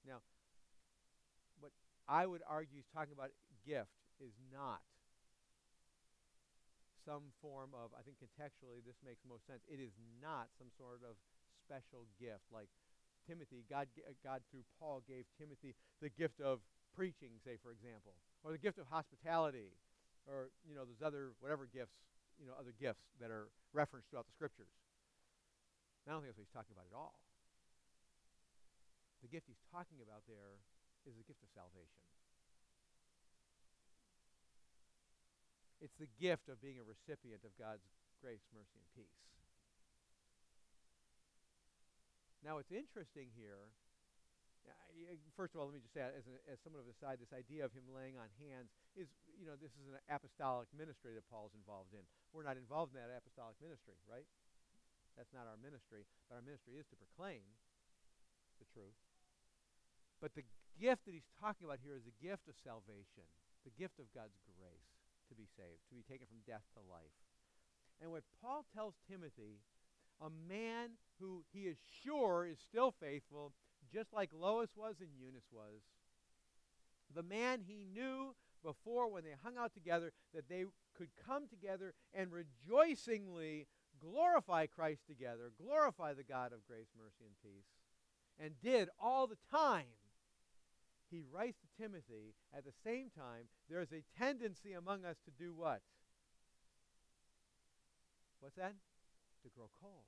[0.07, 0.19] Now,
[2.09, 3.35] I would argue he's talking about
[3.67, 3.91] gift
[4.23, 4.83] is not
[7.07, 9.63] some form of, I think contextually this makes most sense.
[9.71, 11.15] It is not some sort of
[11.63, 12.71] special gift like
[13.27, 13.91] Timothy, God,
[14.23, 16.63] God through Paul gave Timothy the gift of
[16.95, 19.75] preaching, say, for example, or the gift of hospitality,
[20.27, 21.95] or, you know, those other, whatever gifts,
[22.39, 24.71] you know, other gifts that are referenced throughout the scriptures.
[26.07, 27.19] I don't think that's what he's talking about at all.
[29.23, 30.63] The gift he's talking about there
[31.07, 32.03] is the gift of salvation.
[35.81, 37.87] It's the gift of being a recipient of God's
[38.19, 39.23] grace, mercy, and peace.
[42.43, 43.71] Now, it's interesting here.
[44.67, 47.23] Uh, first of all, let me just say, as, a, as somewhat of an side,
[47.23, 49.07] this idea of him laying on hands is,
[49.39, 52.03] you know, this is an apostolic ministry that Paul's involved in.
[52.35, 54.27] We're not involved in that apostolic ministry, right?
[55.15, 56.03] That's not our ministry.
[56.27, 57.45] But our ministry is to proclaim
[58.59, 58.97] the truth.
[60.19, 60.43] But the
[60.81, 63.25] gift that he's talking about here is the gift of salvation,
[63.65, 64.93] the gift of God's grace
[65.29, 67.17] to be saved, to be taken from death to life.
[68.01, 69.65] And what Paul tells Timothy,
[70.21, 73.53] a man who he is sure is still faithful,
[73.93, 75.81] just like Lois was and Eunice was,
[77.15, 80.65] the man he knew before when they hung out together that they
[80.97, 83.67] could come together and rejoicingly
[84.01, 87.67] glorify Christ together, glorify the God of grace, mercy, and peace,
[88.39, 89.87] and did all the time
[91.11, 95.31] he writes to Timothy at the same time, there is a tendency among us to
[95.31, 95.81] do what?
[98.41, 98.75] What's that?
[99.43, 100.07] To grow cold.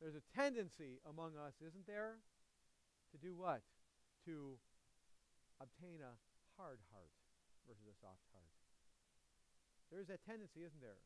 [0.00, 2.18] There's a tendency among us, isn't there?
[3.12, 3.62] To do what?
[4.26, 4.58] To
[5.60, 6.18] obtain a
[6.58, 7.14] hard heart
[7.66, 8.50] versus a soft heart.
[9.92, 10.98] There's that tendency, isn't there?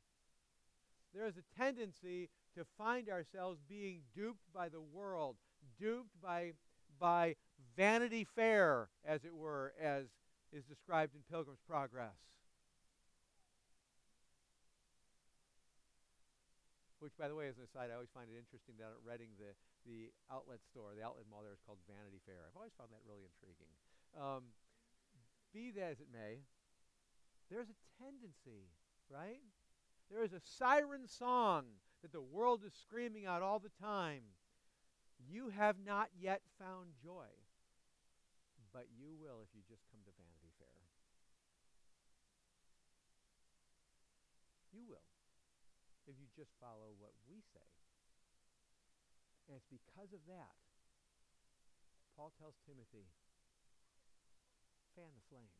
[1.17, 5.37] there is a tendency to find ourselves being duped by the world,
[5.81, 6.53] duped by,
[6.99, 7.35] by
[7.77, 10.07] Vanity Fair, as it were, as
[10.53, 12.17] is described in Pilgrim's Progress.
[16.99, 19.37] Which, by the way, as an aside, I always find it interesting that at Reading,
[19.37, 19.53] the,
[19.85, 22.49] the outlet store, the outlet mall there is called Vanity Fair.
[22.49, 23.71] I've always found that really intriguing.
[24.17, 24.57] Um,
[25.53, 26.41] be that as it may,
[27.51, 28.73] there's a tendency,
[29.13, 29.45] right?
[30.11, 31.65] There is a siren song
[32.03, 34.23] that the world is screaming out all the time.
[35.29, 37.29] You have not yet found joy,
[38.77, 40.85] but you will if you just come to Vanity Fair.
[44.69, 45.09] You will
[46.05, 47.65] if you just follow what we say.
[49.49, 50.61] And it's because of that,
[52.21, 53.09] Paul tells Timothy,
[54.93, 55.57] fan the flame.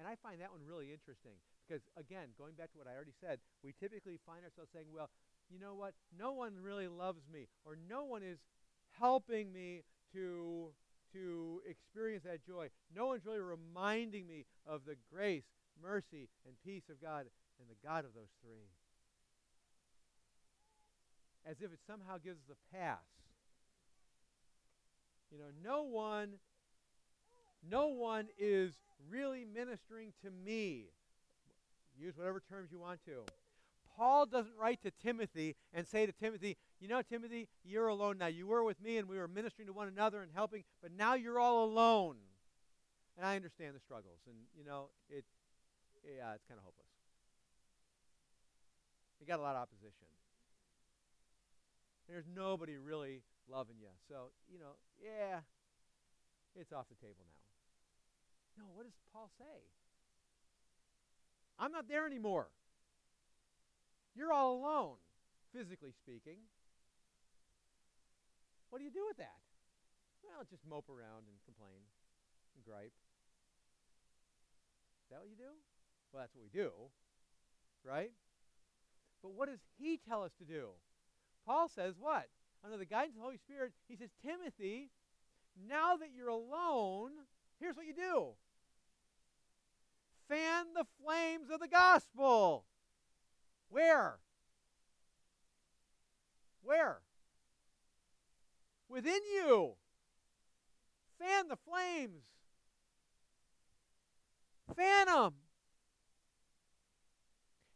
[0.00, 1.36] And I find that one really interesting
[1.68, 5.12] because, again, going back to what I already said, we typically find ourselves saying, well,
[5.52, 5.92] you know what?
[6.16, 8.40] No one really loves me, or no one is
[8.96, 9.84] helping me
[10.16, 10.72] to,
[11.12, 12.68] to experience that joy.
[12.94, 15.44] No one's really reminding me of the grace,
[15.82, 17.26] mercy, and peace of God
[17.60, 18.68] and the God of those three.
[21.44, 22.98] As if it somehow gives us a pass.
[25.30, 26.34] You know, no one
[27.68, 28.74] no one is
[29.08, 30.86] really ministering to me.
[31.98, 33.24] Use whatever terms you want to.
[33.96, 38.26] Paul doesn't write to Timothy and say to Timothy, You know, Timothy, you're alone now.
[38.26, 41.14] You were with me and we were ministering to one another and helping, but now
[41.14, 42.16] you're all alone.
[43.16, 44.18] And I understand the struggles.
[44.26, 45.24] And, you know, it,
[46.02, 46.90] yeah, it's kind of hopeless.
[49.20, 50.10] You got a lot of opposition.
[52.08, 53.94] There's nobody really loving you.
[54.08, 55.38] So, you know, yeah,
[56.56, 58.64] it's off the table now.
[58.64, 59.62] No, what does Paul say?
[61.60, 62.48] I'm not there anymore.
[64.16, 64.96] You're all alone,
[65.54, 66.38] physically speaking.
[68.72, 69.36] What do you do with that?
[70.24, 71.84] Well, just mope around and complain
[72.56, 72.96] and gripe.
[75.04, 75.52] Is that what you do?
[76.08, 76.72] Well, that's what we do,
[77.84, 78.12] right?
[79.22, 80.70] But what does he tell us to do?
[81.44, 82.28] Paul says what?
[82.64, 84.88] Under the guidance of the Holy Spirit, he says, Timothy,
[85.68, 87.10] now that you're alone,
[87.60, 88.32] here's what you do
[90.28, 92.64] fan the flames of the gospel.
[93.68, 94.16] Where?
[96.62, 97.02] Where?
[98.92, 99.72] Within you.
[101.18, 102.24] Fan the flames.
[104.76, 105.32] Fan them.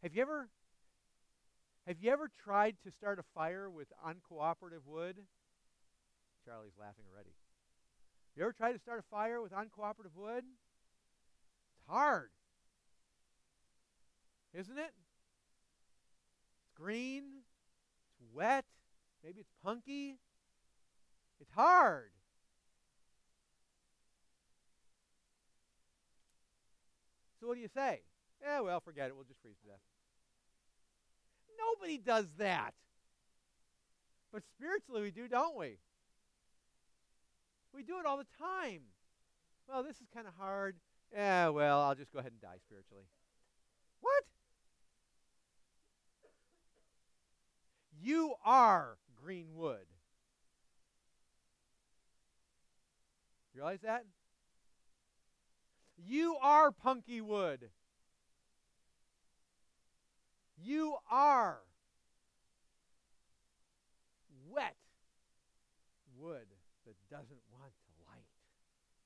[0.02, 0.50] Have you ever
[1.86, 5.16] have you ever tried to start a fire with uncooperative wood?
[6.44, 7.30] Charlie's laughing already.
[8.36, 10.44] You ever tried to start a fire with uncooperative wood?
[10.44, 12.28] It's hard.
[14.52, 14.92] Isn't it?
[16.60, 17.24] It's green,
[18.10, 18.66] it's wet,
[19.24, 20.18] maybe it's punky.
[21.40, 22.10] It's hard.
[27.40, 28.00] So what do you say?
[28.42, 29.14] Yeah, well, forget it.
[29.14, 29.80] We'll just freeze to death.
[31.58, 32.74] Nobody does that.
[34.32, 35.78] But spiritually, we do, don't we?
[37.72, 38.80] We do it all the time.
[39.68, 40.76] Well, this is kind of hard.
[41.12, 43.04] Yeah, well, I'll just go ahead and die spiritually.
[44.00, 44.24] What?
[48.00, 49.56] You are green
[53.56, 54.04] You realize that?
[55.96, 57.70] You are punky wood.
[60.62, 61.60] You are
[64.50, 64.76] wet
[66.18, 66.44] wood
[66.84, 68.26] that doesn't want to light.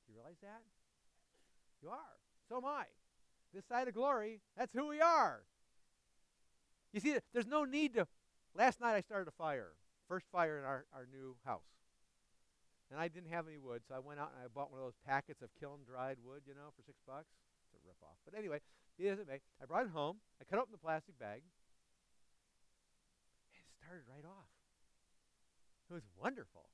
[0.08, 0.62] Do you realize that?
[1.80, 1.98] You are.
[2.48, 2.86] So am I.
[3.54, 5.42] This side of glory, that's who we are.
[6.92, 8.08] You see, there's no need to.
[8.56, 9.74] Last night I started a fire,
[10.08, 11.79] first fire in our, our new house.
[12.90, 14.86] And I didn't have any wood, so I went out and I bought one of
[14.90, 17.30] those packets of kiln dried wood, you know, for six bucks.
[17.70, 18.18] It's a rip off.
[18.26, 18.58] But anyway,
[18.98, 20.18] it may, I brought it home.
[20.42, 21.46] I cut open the plastic bag.
[23.54, 24.50] And it started right off.
[25.86, 26.66] It was wonderful.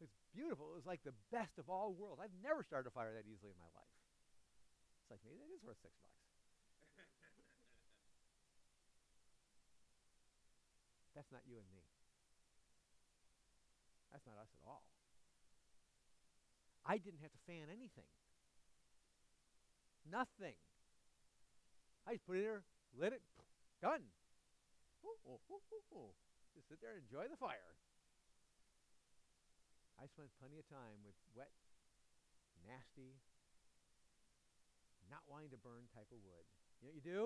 [0.00, 0.72] It was beautiful.
[0.72, 2.24] It was like the best of all worlds.
[2.24, 3.92] I've never started a fire that easily in my life.
[5.04, 6.24] It's like maybe that is worth six bucks.
[11.16, 11.84] That's not you and me.
[14.10, 14.82] That's not us at all.
[16.86, 18.10] I didn't have to fan anything.
[20.10, 20.58] Nothing.
[22.06, 22.66] I just put it there,
[22.98, 23.22] lit it,
[23.84, 24.02] done.
[25.06, 26.12] Ooh, ooh, ooh,
[26.54, 27.78] just sit there and enjoy the fire.
[30.00, 31.52] I spent plenty of time with wet,
[32.64, 33.20] nasty,
[35.12, 36.46] not wanting to burn type of wood.
[36.80, 37.22] You know what you do?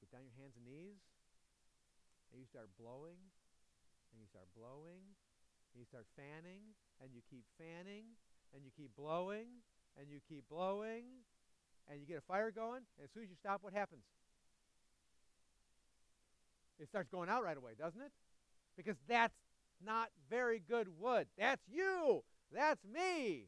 [0.00, 0.98] Get down your hands and knees,
[2.32, 3.20] and you start blowing,
[4.10, 5.12] and you start blowing,
[5.72, 8.04] and you start fanning, and you keep fanning,
[8.54, 9.46] and you keep blowing,
[9.98, 11.04] and you keep blowing,
[11.90, 14.02] and you get a fire going, and as soon as you stop, what happens?
[16.78, 18.12] It starts going out right away, doesn't it?
[18.76, 19.34] Because that's
[19.84, 21.26] not very good wood.
[21.38, 22.24] That's you.
[22.52, 23.46] That's me.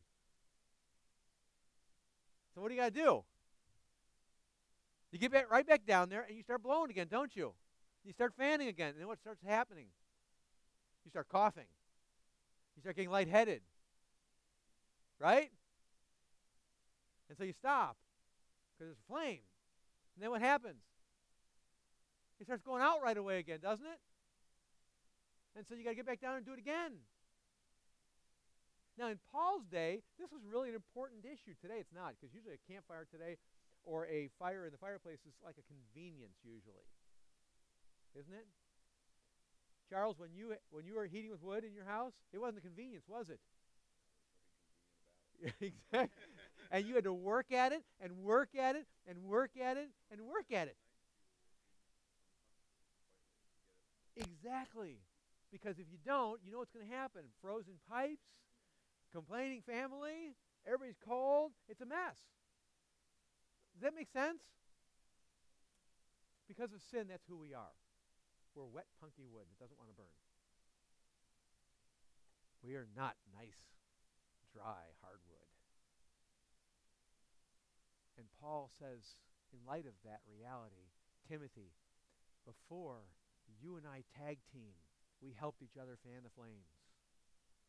[2.55, 3.25] So what do you got to do?
[5.11, 7.55] You get back, right back down there and you start blowing again, don't you?
[8.05, 8.91] You start fanning again.
[8.91, 9.87] And then what starts happening?
[11.05, 11.66] You start coughing.
[12.77, 13.62] You start getting lightheaded.
[15.18, 15.51] Right?
[17.29, 17.97] And so you stop
[18.72, 19.41] because there's a flame.
[20.14, 20.83] And then what happens?
[22.41, 24.01] It starts going out right away again, doesn't it?
[25.57, 26.93] And so you got to get back down and do it again.
[28.99, 31.55] Now, in Paul's day, this was really an important issue.
[31.59, 33.39] Today, it's not, because usually a campfire today
[33.83, 36.87] or a fire in the fireplace is like a convenience, usually.
[38.14, 38.47] Isn't it?
[39.89, 42.61] Charles, when you when you were heating with wood in your house, it wasn't a
[42.62, 43.41] convenience, was it?
[45.61, 46.09] exactly.
[46.70, 49.89] and you had to work at it and work at it and work at it
[50.11, 50.76] and work at it.
[54.16, 54.99] Exactly.
[55.51, 57.22] Because if you don't, you know what's going to happen.
[57.41, 58.26] Frozen pipes,
[59.12, 61.53] complaining family, everybody's cold.
[61.68, 62.18] It's a mess.
[63.74, 64.43] Does that make sense?
[66.49, 67.72] Because of sin, that's who we are.
[68.55, 70.14] We're wet, punky wood that doesn't want to burn.
[72.62, 73.61] We are not nice,
[74.55, 75.50] dry hardwood.
[78.16, 79.18] And Paul says,
[79.52, 80.94] in light of that reality,
[81.28, 81.74] Timothy,
[82.46, 83.11] before
[83.61, 84.78] you and I tag team,
[85.20, 86.70] we helped each other fan the flames.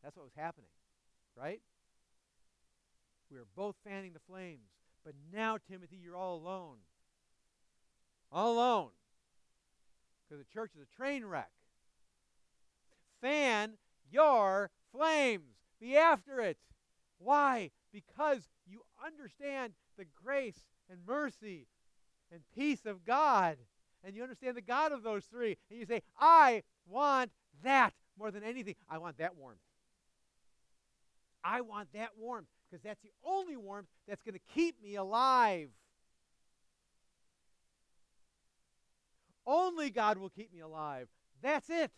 [0.04, 0.70] That's what was happening,
[1.36, 1.62] right?
[3.32, 4.70] We were both fanning the flames.
[5.04, 6.78] But now, Timothy, you're all alone.
[8.32, 8.90] All alone.
[10.28, 11.52] Because the church is a train wreck.
[13.22, 13.74] Fan
[14.12, 15.56] your flames.
[15.80, 16.58] Be after it.
[17.18, 17.72] Why?
[17.92, 21.68] Because you understand the grace and mercy
[22.32, 23.58] and peace of God.
[24.04, 25.58] And you understand the God of those three.
[25.70, 27.32] And you say, I want
[27.64, 28.76] that more than anything.
[28.90, 29.60] I want that warmth.
[31.44, 35.70] I want that warmth because that's the only warmth that's going to keep me alive.
[39.46, 41.08] Only God will keep me alive.
[41.42, 41.92] That's it.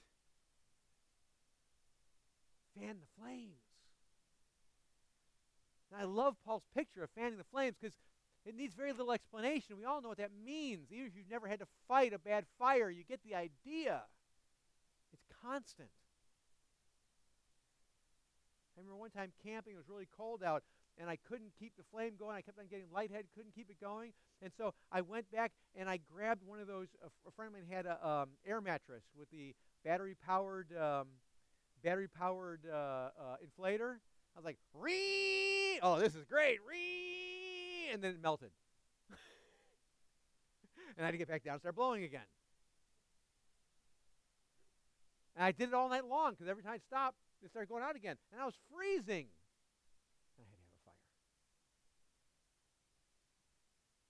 [2.80, 3.52] Fan the flames.
[5.92, 7.96] And I love Paul's picture of fanning the flames because
[8.46, 9.78] it needs very little explanation.
[9.78, 10.92] We all know what that means.
[10.92, 14.02] Even if you've never had to fight a bad fire, you get the idea.
[15.14, 15.90] It's constant.
[18.78, 20.64] I remember one time camping, it was really cold out,
[21.00, 22.36] and I couldn't keep the flame going.
[22.36, 24.14] I kept on getting lightheaded, couldn't keep it going.
[24.42, 26.88] And so I went back and I grabbed one of those.
[27.04, 31.08] A, friend of mine had an um, air mattress with the battery powered um,
[31.84, 33.96] battery powered uh, uh, inflator.
[34.36, 35.80] I was like, Ree!
[35.82, 37.90] Oh, this is great, Ree!
[37.92, 38.52] And then it melted.
[40.98, 42.22] and I had to get back down and start blowing again.
[45.36, 47.84] And I did it all night long because every time I stopped, it started going
[47.84, 48.18] out again.
[48.34, 49.30] And I was freezing.
[50.38, 51.06] And I had to have a fire.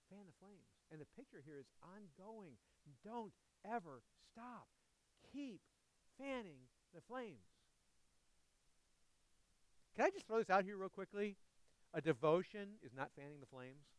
[0.09, 0.76] Fan the flames.
[0.91, 2.55] And the picture here is ongoing.
[3.03, 3.33] Don't
[3.65, 4.67] ever stop.
[5.33, 5.59] Keep
[6.17, 7.43] fanning the flames.
[9.95, 11.35] Can I just throw this out here real quickly?
[11.93, 13.89] A devotion is not fanning the flames.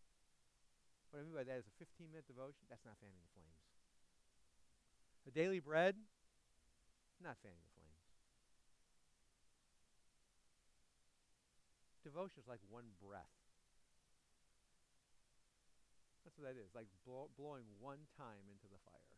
[1.11, 3.65] What I mean by that is a 15 minute devotion, that's not fanning the flames.
[5.27, 5.97] A daily bread,
[7.21, 8.09] not fanning the flames.
[12.05, 13.48] Devotion is like one breath.
[16.39, 19.11] What that is, like blow, blowing one time into the fire.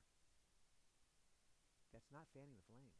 [1.92, 2.96] That's not fanning the flames.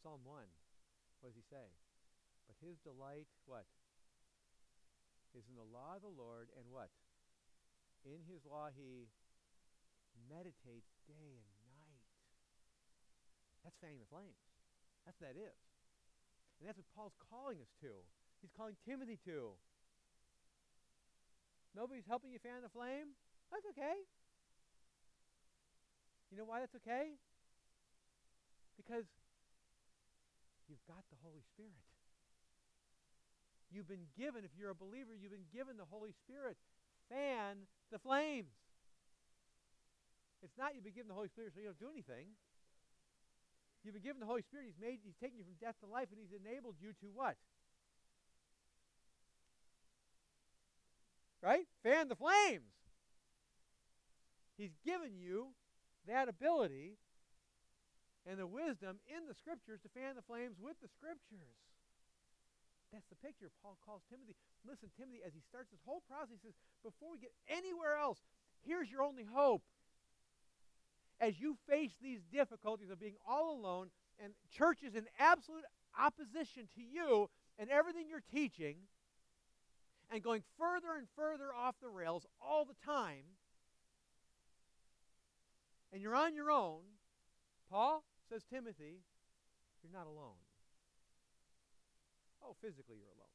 [0.00, 0.48] Psalm 1,
[1.20, 1.76] what does he say?
[2.48, 3.68] But his delight, what?
[5.36, 6.88] Is in the law of the Lord, and what?
[8.08, 9.12] In his law he
[10.24, 12.00] meditates day and night.
[13.60, 14.40] That's fanning the flames.
[15.04, 15.60] That's what that is.
[16.58, 17.92] And that's what Paul's calling us to.
[18.40, 19.52] He's calling Timothy to.
[21.74, 23.14] Nobody's helping you fan the flame?
[23.50, 24.06] That's okay.
[26.30, 27.18] You know why that's okay?
[28.78, 29.06] Because
[30.70, 31.82] you've got the Holy Spirit.
[33.70, 36.58] You've been given, if you're a believer, you've been given the Holy Spirit.
[37.10, 38.54] Fan the flames.
[40.42, 42.34] It's not you've been given the Holy Spirit so you don't do anything.
[43.82, 44.66] You've been given the Holy Spirit.
[44.66, 47.36] He's made he's taken you from death to life and he's enabled you to what?
[51.42, 51.66] Right?
[51.82, 52.72] Fan the flames.
[54.56, 55.56] He's given you
[56.06, 56.98] that ability
[58.28, 61.56] and the wisdom in the Scriptures to fan the flames with the Scriptures.
[62.92, 64.34] That's the picture Paul calls Timothy.
[64.66, 68.18] Listen, Timothy, as he starts this whole process, he says, before we get anywhere else,
[68.66, 69.62] here's your only hope.
[71.20, 73.88] As you face these difficulties of being all alone
[74.22, 75.64] and churches in absolute
[75.96, 78.76] opposition to you and everything you're teaching,
[80.10, 83.24] and going further and further off the rails all the time,
[85.92, 86.82] and you're on your own,
[87.70, 89.02] Paul says, Timothy,
[89.82, 90.38] you're not alone.
[92.42, 93.34] Oh, physically you're alone.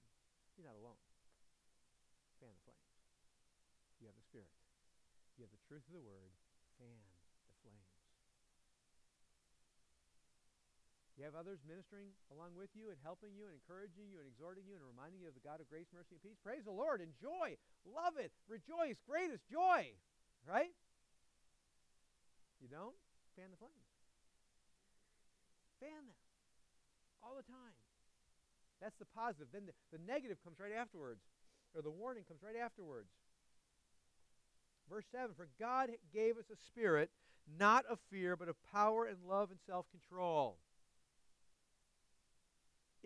[0.58, 1.00] You're not alone.
[2.40, 2.96] Fan the flames.
[4.00, 4.52] You have the Spirit.
[5.40, 6.32] You have the truth of the Word.
[6.80, 6.96] Fan
[7.48, 7.96] the flames.
[11.26, 14.78] Have others ministering along with you and helping you and encouraging you and exhorting you
[14.78, 16.38] and reminding you of the God of grace, mercy, and peace.
[16.46, 17.02] Praise the Lord.
[17.02, 17.58] Enjoy.
[17.82, 18.30] Love it.
[18.46, 19.02] Rejoice.
[19.10, 19.90] Greatest joy.
[20.46, 20.70] Right?
[22.62, 22.94] You don't?
[23.34, 23.90] Fan the flames.
[25.82, 26.14] Fan them.
[27.26, 27.74] All the time.
[28.78, 29.50] That's the positive.
[29.50, 31.26] Then the, the negative comes right afterwards,
[31.74, 33.10] or the warning comes right afterwards.
[34.86, 37.10] Verse 7 For God gave us a spirit,
[37.50, 40.62] not of fear, but of power and love and self control.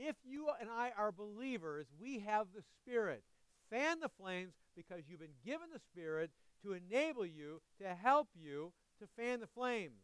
[0.02, 3.22] If you and I are believers, we have the Spirit.
[3.70, 6.32] Fan the flames because you've been given the Spirit
[6.64, 8.72] to enable you, to help you
[9.02, 10.02] to fan the flames.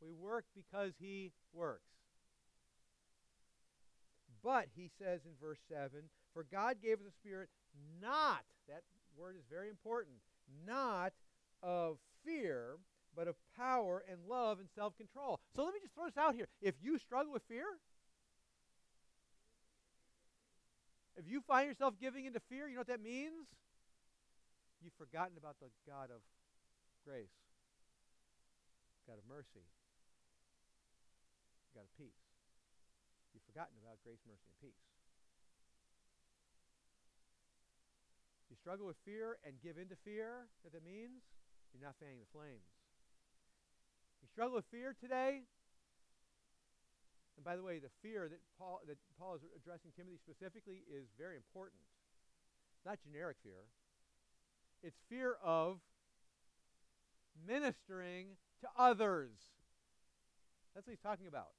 [0.00, 1.92] We work because He works.
[4.42, 5.90] But, he says in verse 7,
[6.34, 7.48] for God gave us a Spirit
[8.00, 8.82] not, that
[9.16, 10.16] word is very important,
[10.66, 11.12] not
[11.62, 12.78] of fear,
[13.14, 15.38] but of power and love and self control.
[15.54, 16.48] So let me just throw this out here.
[16.60, 17.64] If you struggle with fear,
[21.16, 23.48] If you find yourself giving into fear, you know what that means?
[24.80, 26.24] You've forgotten about the God of
[27.04, 27.36] grace,
[29.06, 29.68] God of mercy,
[31.74, 32.22] God of peace.
[33.34, 34.84] You've forgotten about grace, mercy, and peace.
[38.50, 41.24] You struggle with fear and give into fear, what that means?
[41.72, 42.68] You're not fanning the flames.
[44.20, 45.48] You struggle with fear today,
[47.42, 51.10] and by the way, the fear that Paul, that Paul is addressing Timothy specifically is
[51.18, 51.82] very important.
[52.86, 53.66] Not generic fear.
[54.84, 55.82] It's fear of
[57.34, 59.34] ministering to others.
[60.70, 61.50] That's what he's talking about.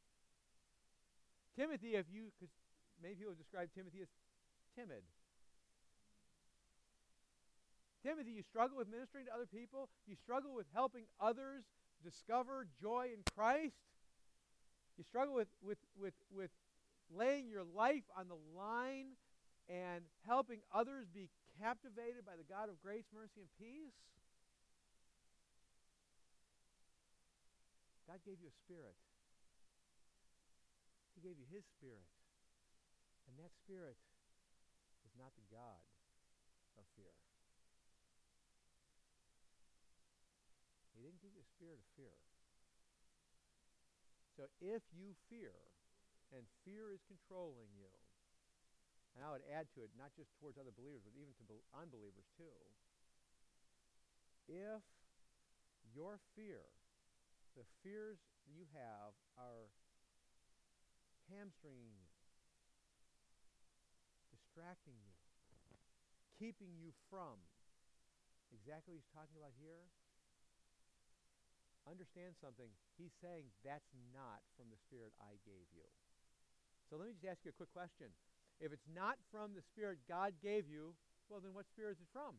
[1.59, 2.55] Timothy, if you, because
[3.03, 4.07] many people describe Timothy as
[4.79, 5.03] timid.
[8.07, 9.89] Timothy, you struggle with ministering to other people.
[10.07, 11.67] You struggle with helping others
[11.99, 13.75] discover joy in Christ.
[14.97, 16.51] You struggle with, with, with, with
[17.09, 19.17] laying your life on the line
[19.69, 21.29] and helping others be
[21.61, 23.97] captivated by the God of grace, mercy, and peace.
[28.05, 28.93] God gave you a spirit.
[31.17, 32.05] He gave you his spirit.
[33.25, 33.97] And that spirit
[35.07, 35.81] is not the God
[36.77, 37.15] of fear.
[40.93, 42.13] He didn't give you a spirit of fear.
[44.33, 45.53] So if you fear,
[46.33, 47.93] and fear is controlling you,
[49.13, 51.45] and I would add to it, not just towards other believers, but even to
[51.77, 52.57] unbelievers too,
[54.49, 54.81] if
[55.93, 56.65] your fear,
[57.53, 58.17] the fears
[58.49, 59.69] you have, are
[61.29, 62.09] hamstringing you,
[64.33, 65.13] distracting you,
[66.41, 67.37] keeping you from
[68.49, 69.85] exactly what he's talking about here,
[71.89, 72.69] understand something.
[72.95, 75.87] He's saying that's not from the Spirit I gave you.
[76.89, 78.11] So let me just ask you a quick question.
[78.61, 80.95] If it's not from the Spirit God gave you,
[81.27, 82.37] well, then what Spirit is it from?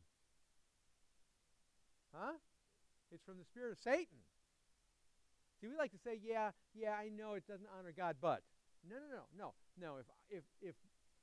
[2.14, 2.38] Huh?
[3.11, 4.22] It's from the Spirit of Satan.
[5.61, 8.42] See, we like to say, yeah, yeah, I know it doesn't honor God, but.
[8.84, 9.97] No, no, no, no, no.
[9.97, 10.74] If, if, if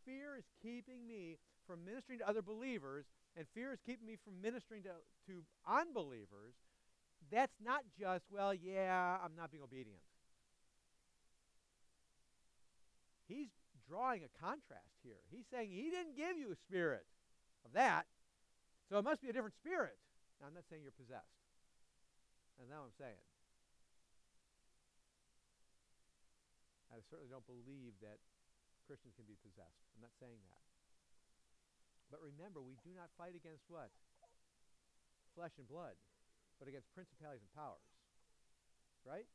[0.06, 3.06] fear is keeping me from ministering to other believers,
[3.38, 4.98] and fear is keeping me from ministering to,
[5.28, 6.58] to unbelievers,
[7.30, 10.02] that's not just, well, yeah, I'm not being obedient.
[13.28, 13.54] He's
[13.88, 15.22] drawing a contrast here.
[15.30, 17.06] He's saying he didn't give you a spirit
[17.64, 18.08] of that,
[18.90, 19.96] so it must be a different spirit.
[20.40, 21.40] Now, I'm not saying you're possessed.
[22.58, 23.26] That's not what I'm saying.
[26.92, 28.20] I certainly don't believe that
[28.84, 29.80] Christians can be possessed.
[29.96, 30.64] I'm not saying that.
[32.12, 33.88] But remember, we do not fight against what?
[35.32, 35.96] Flesh and blood
[36.62, 37.82] but against principalities and powers.
[39.02, 39.26] Right?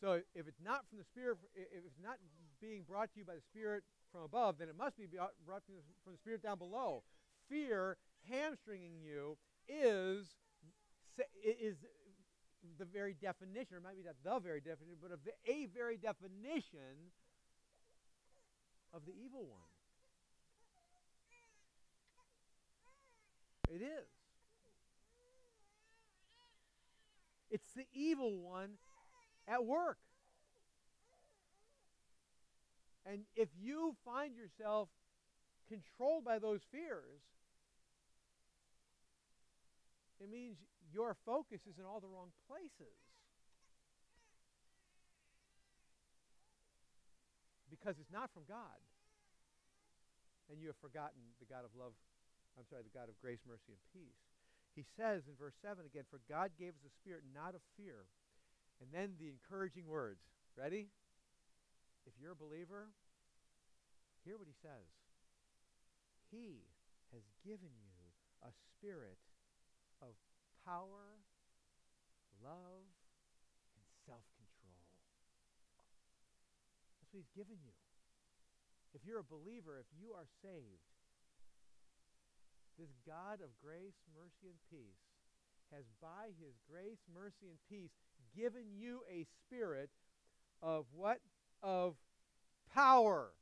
[0.00, 2.16] So if it's not from the Spirit, if it's not
[2.56, 5.04] being brought to you by the Spirit from above, then it must be
[5.44, 7.04] brought from the Spirit down below.
[7.52, 9.36] Fear hamstringing you
[9.68, 10.24] is
[11.44, 11.76] is
[12.78, 15.18] the very definition, or maybe not the very definition, but a,
[15.50, 17.12] a very definition
[18.94, 19.68] of the evil one.
[23.68, 24.17] It is.
[27.50, 28.72] It's the evil one
[29.46, 29.98] at work.
[33.06, 34.88] And if you find yourself
[35.68, 37.24] controlled by those fears,
[40.20, 40.58] it means
[40.92, 42.96] your focus is in all the wrong places.
[47.70, 48.76] Because it's not from God.
[50.50, 51.92] And you have forgotten the God of love,
[52.58, 54.20] I'm sorry, the God of grace, mercy, and peace.
[54.78, 58.06] He says in verse 7 again, For God gave us a spirit not of fear.
[58.78, 60.22] And then the encouraging words.
[60.54, 60.86] Ready?
[62.06, 62.86] If you're a believer,
[64.22, 64.86] hear what he says.
[66.30, 66.62] He
[67.10, 67.98] has given you
[68.46, 69.18] a spirit
[69.98, 70.14] of
[70.62, 71.18] power,
[72.38, 72.86] love,
[73.74, 74.78] and self control.
[77.02, 77.74] That's what he's given you.
[78.94, 80.86] If you're a believer, if you are saved,
[82.78, 85.02] this God of grace, mercy, and peace
[85.74, 87.90] has, by his grace, mercy, and peace,
[88.32, 89.90] given you a spirit
[90.62, 91.18] of what?
[91.62, 91.96] Of
[92.72, 93.34] power.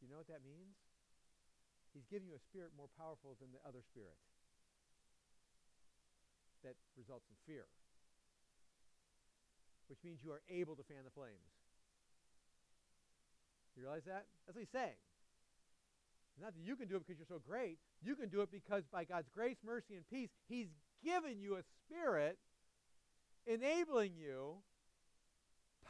[0.00, 0.78] You know what that means?
[1.92, 4.16] He's giving you a spirit more powerful than the other spirit
[6.62, 7.66] that results in fear,
[9.90, 11.50] which means you are able to fan the flames.
[13.76, 14.26] You realize that?
[14.46, 14.98] That's what he's saying.
[16.40, 17.78] Not that you can do it because you're so great.
[18.02, 20.68] You can do it because by God's grace, mercy, and peace, He's
[21.04, 22.38] given you a spirit
[23.46, 24.56] enabling you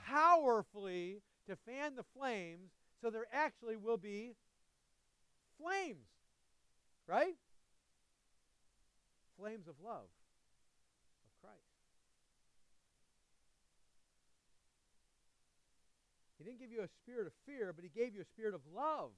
[0.06, 2.70] powerfully to fan the flames
[3.02, 4.32] so there actually will be
[5.60, 6.06] flames.
[7.06, 7.36] Right?
[9.38, 10.08] Flames of love
[11.24, 11.56] of Christ.
[16.38, 18.60] He didn't give you a spirit of fear, but He gave you a spirit of
[18.74, 19.10] love.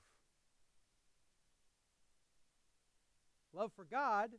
[3.54, 4.30] Love for God,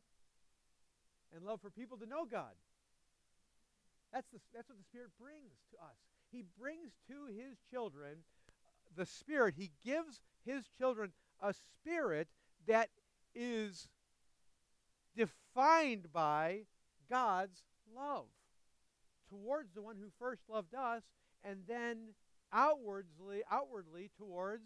[1.35, 2.53] and love for people to know God.
[4.13, 5.95] That's, the, that's what the Spirit brings to us.
[6.31, 8.17] He brings to His children
[8.95, 9.55] the Spirit.
[9.57, 12.27] He gives His children a Spirit
[12.67, 12.89] that
[13.33, 13.87] is
[15.15, 16.61] defined by
[17.09, 17.63] God's
[17.95, 18.25] love
[19.29, 21.03] towards the one who first loved us
[21.43, 22.09] and then
[22.53, 24.65] outwardly outwardly towards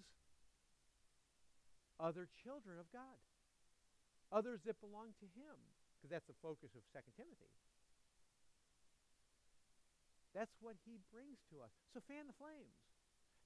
[2.00, 3.02] other children of God
[4.32, 5.58] others that belong to him,
[5.98, 7.54] because that's the focus of 2 Timothy.
[10.36, 11.72] That's what he brings to us.
[11.96, 12.76] So fan the flames.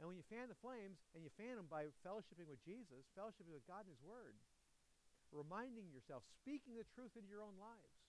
[0.01, 3.51] And when you fan the flames, and you fan them by fellowshipping with Jesus, fellowshipping
[3.51, 4.33] with God and his word,
[5.29, 7.99] reminding yourself, speaking the truth into your own lives,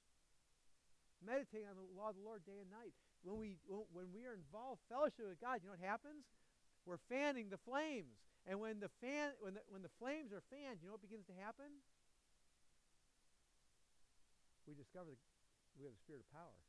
[1.20, 2.96] meditating on the law of the Lord day and night.
[3.20, 6.24] When we, when we are involved fellowship with God, you know what happens?
[6.88, 8.16] We're fanning the flames.
[8.48, 11.28] And when the, fan, when the, when the flames are fanned, you know what begins
[11.28, 11.68] to happen?
[14.70, 15.18] We discover
[15.74, 16.62] we have the spirit of power.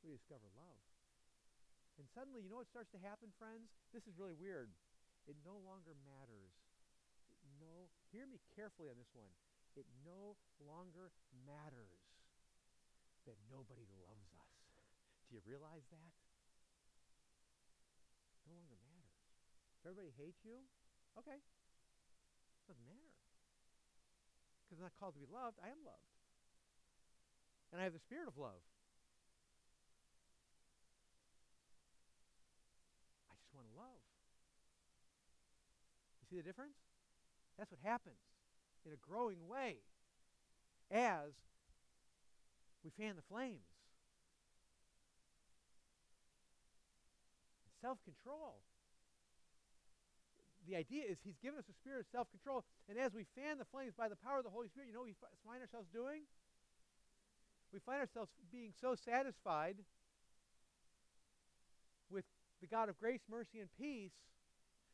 [0.00, 0.80] We discover love.
[2.00, 3.68] And suddenly, you know what starts to happen, friends?
[3.92, 4.72] This is really weird.
[5.28, 6.56] It no longer matters.
[7.28, 9.28] It no, hear me carefully on this one.
[9.76, 11.12] It no longer
[11.44, 12.00] matters
[13.28, 14.56] that nobody loves us.
[15.28, 16.12] Do you realize that?
[18.48, 19.20] No longer matters.
[19.76, 20.64] If everybody hates you,
[21.20, 21.36] okay.
[22.64, 23.12] Doesn't matter.
[24.64, 26.19] Because I'm not called to be loved, I am loved
[27.72, 28.62] and I have the spirit of love.
[33.30, 34.02] I just want to love.
[36.22, 36.76] You see the difference?
[37.58, 38.20] That's what happens
[38.86, 39.84] in a growing way
[40.90, 41.30] as
[42.82, 43.68] we fan the flames.
[47.80, 48.60] Self control.
[50.68, 53.56] The idea is He's given us a spirit of self control, and as we fan
[53.56, 55.88] the flames by the power of the Holy Spirit, you know what we find ourselves
[55.92, 56.28] doing?
[57.72, 59.76] We find ourselves being so satisfied
[62.10, 62.24] with
[62.60, 64.12] the God of grace, mercy, and peace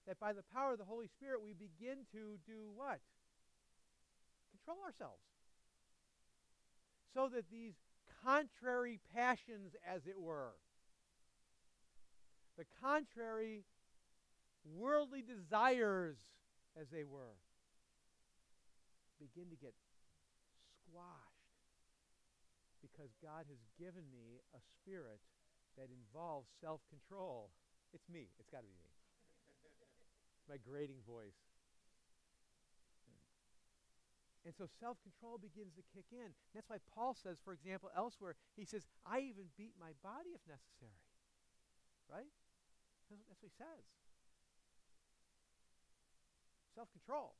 [0.06, 3.00] that by the power of the Holy Spirit we begin to do what?
[4.50, 5.22] Control ourselves.
[7.14, 7.74] So that these
[8.24, 10.52] contrary passions, as it were,
[12.58, 13.64] the contrary
[14.76, 16.18] worldly desires,
[16.80, 17.36] as they were,
[19.18, 19.72] begin to get
[20.84, 21.25] squashed
[22.96, 25.20] because God has given me a spirit
[25.76, 27.52] that involves self control.
[27.92, 28.32] It's me.
[28.40, 28.90] It's got to be me.
[30.48, 31.36] My grating voice.
[34.48, 36.32] And so self control begins to kick in.
[36.54, 40.40] That's why Paul says, for example, elsewhere, he says, I even beat my body if
[40.48, 41.02] necessary.
[42.08, 42.30] Right?
[43.10, 43.84] That's, what he says.
[46.74, 47.34] Self control.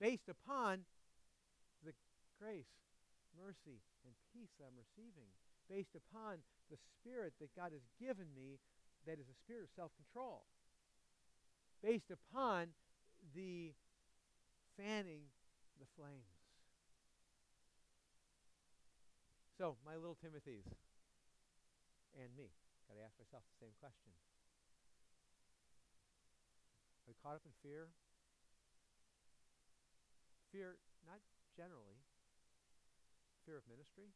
[0.00, 0.88] Based upon
[1.84, 1.92] the
[2.40, 2.72] grace,
[3.36, 5.28] mercy, and peace I'm receiving.
[5.68, 6.40] Based upon
[6.72, 8.58] the spirit that God has given me,
[9.06, 10.48] that is a spirit of self control.
[11.84, 12.74] Based upon
[13.34, 13.76] the
[14.76, 15.28] fanning
[15.78, 16.36] the flames.
[19.58, 20.68] So, my little Timothy's
[22.16, 22.48] and me,
[22.88, 24.12] got to ask myself the same question.
[27.04, 27.92] Are we caught up in fear?
[30.52, 31.20] Fear, not
[31.52, 32.00] generally,
[33.46, 34.10] fear of ministry,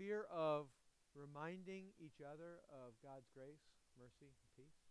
[0.00, 0.72] fear of
[1.12, 3.62] reminding each other of God's grace,
[4.00, 4.88] mercy, and peace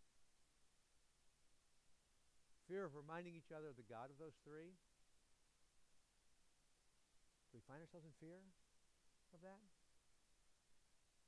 [2.68, 4.76] fear of reminding each other of the God of those three?
[7.48, 8.44] Do we find ourselves in fear
[9.32, 9.64] of that?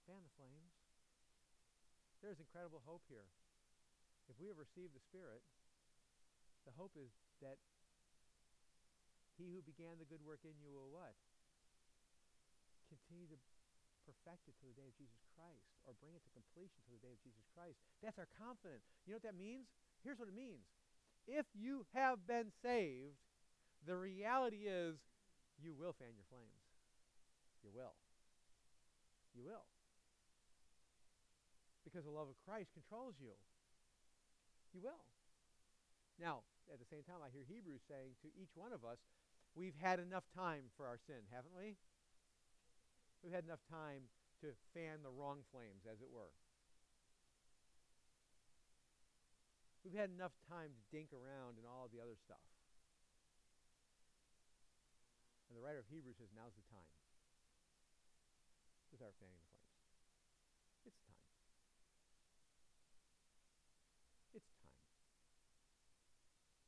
[0.03, 0.75] Fan the flames.
[2.19, 3.31] There is incredible hope here.
[4.27, 5.39] If we have received the Spirit,
[6.67, 7.55] the hope is that
[9.39, 11.15] he who began the good work in you will what?
[12.91, 13.39] Continue to
[14.03, 16.99] perfect it to the day of Jesus Christ or bring it to completion to the
[16.99, 17.79] day of Jesus Christ.
[18.03, 18.83] That's our confidence.
[19.07, 19.71] You know what that means?
[20.03, 20.67] Here's what it means
[21.29, 23.21] if you have been saved,
[23.85, 24.97] the reality is
[25.61, 26.65] you will fan your flames.
[27.63, 27.95] You will.
[29.37, 29.67] You will.
[31.85, 33.37] Because the love of Christ controls you.
[34.73, 35.05] You will.
[36.17, 38.99] Now, at the same time, I hear Hebrews saying to each one of us,
[39.59, 41.75] we've had enough time for our sin, haven't we?
[43.19, 44.07] We've had enough time
[44.39, 46.31] to fan the wrong flames, as it were.
[49.83, 52.39] We've had enough time to dink around and all of the other stuff.
[55.51, 56.87] And the writer of Hebrews says, now's the time
[58.87, 59.75] to start fanning the flames.
[60.87, 61.19] It's time.
[64.31, 64.71] It's time.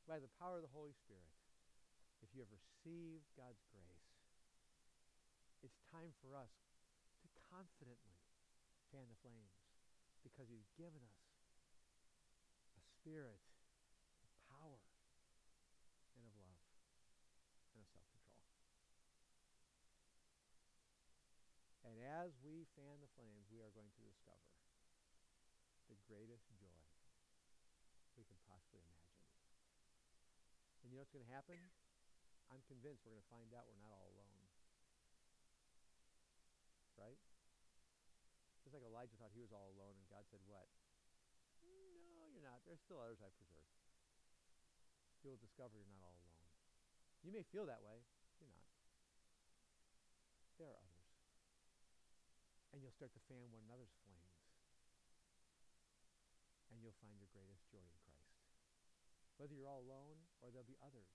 [0.04, 1.32] By the power of the Holy Spirit,
[2.22, 4.06] if you have received God's grace,
[5.66, 6.54] it's time for us
[7.22, 8.18] to confidently
[8.94, 9.58] fan the flames
[10.22, 11.22] because He's given us
[12.78, 13.42] a spirit
[14.22, 14.82] of power
[16.14, 16.62] and of love
[17.74, 18.26] and of self control.
[21.82, 24.46] And as we fan the flames, we are going to discover
[25.90, 26.80] the greatest joy
[28.16, 29.26] we can possibly imagine.
[30.82, 31.58] And you know what's going to happen?
[32.52, 34.44] I'm convinced we're going to find out we're not all alone.
[37.00, 37.16] Right?
[38.60, 40.68] Just like Elijah thought he was all alone, and God said, What?
[42.12, 42.60] No, you're not.
[42.68, 43.72] There's still others I've preserved.
[45.24, 46.52] You'll discover you're not all alone.
[47.24, 48.04] You may feel that way.
[48.36, 48.68] You're not.
[50.60, 51.08] There are others.
[52.76, 54.44] And you'll start to fan one another's flames.
[56.68, 58.36] And you'll find your greatest joy in Christ.
[59.40, 61.08] Whether you're all alone or there'll be others,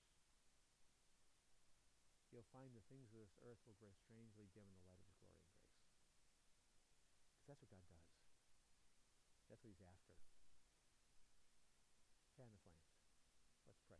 [2.29, 5.09] you'll find the things of this earth will grow strangely dim in the light of
[5.09, 5.87] his glory and grace.
[7.35, 8.07] Because that's what God does.
[9.47, 10.17] That's what he's after
[12.37, 12.85] fan the flames.
[13.65, 13.97] Let's pray.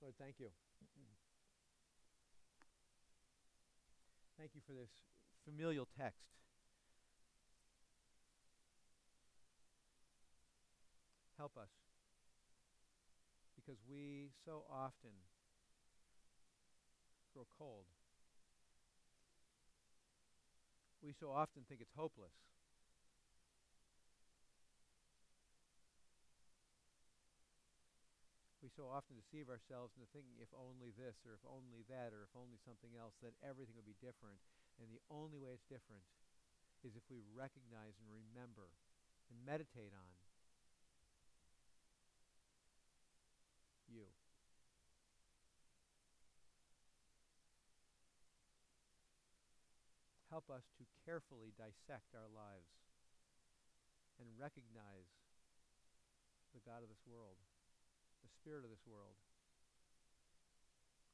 [0.00, 0.48] Lord, thank you.
[4.40, 4.88] Thank you for this
[5.44, 6.24] familial text.
[11.36, 11.68] Help us.
[13.54, 15.12] Because we so often
[17.32, 17.88] grow cold.
[21.02, 22.36] We so often think it's hopeless.
[28.62, 32.22] we so often deceive ourselves into thinking if only this or if only that or
[32.22, 34.38] if only something else, then everything will be different.
[34.78, 36.06] And the only way it's different
[36.86, 38.70] is if we recognize and remember
[39.28, 40.14] and meditate on
[43.90, 44.21] you.
[50.42, 52.82] Help us to carefully dissect our lives
[54.18, 55.06] and recognize
[56.50, 57.38] the God of this world
[58.26, 59.18] the spirit of this world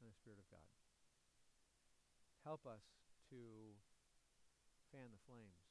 [0.00, 0.68] and the spirit of God.
[2.44, 2.84] Help us
[3.28, 3.76] to
[4.88, 5.68] fan the flames.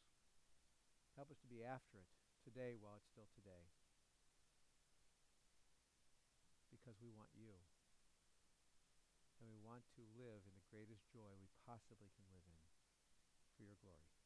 [1.18, 2.10] Help us to be after it
[2.46, 3.70] today while it's still today.
[6.70, 7.58] Because we want you.
[9.42, 12.67] And we want to live in the greatest joy we possibly can live in
[13.58, 14.17] for your glory.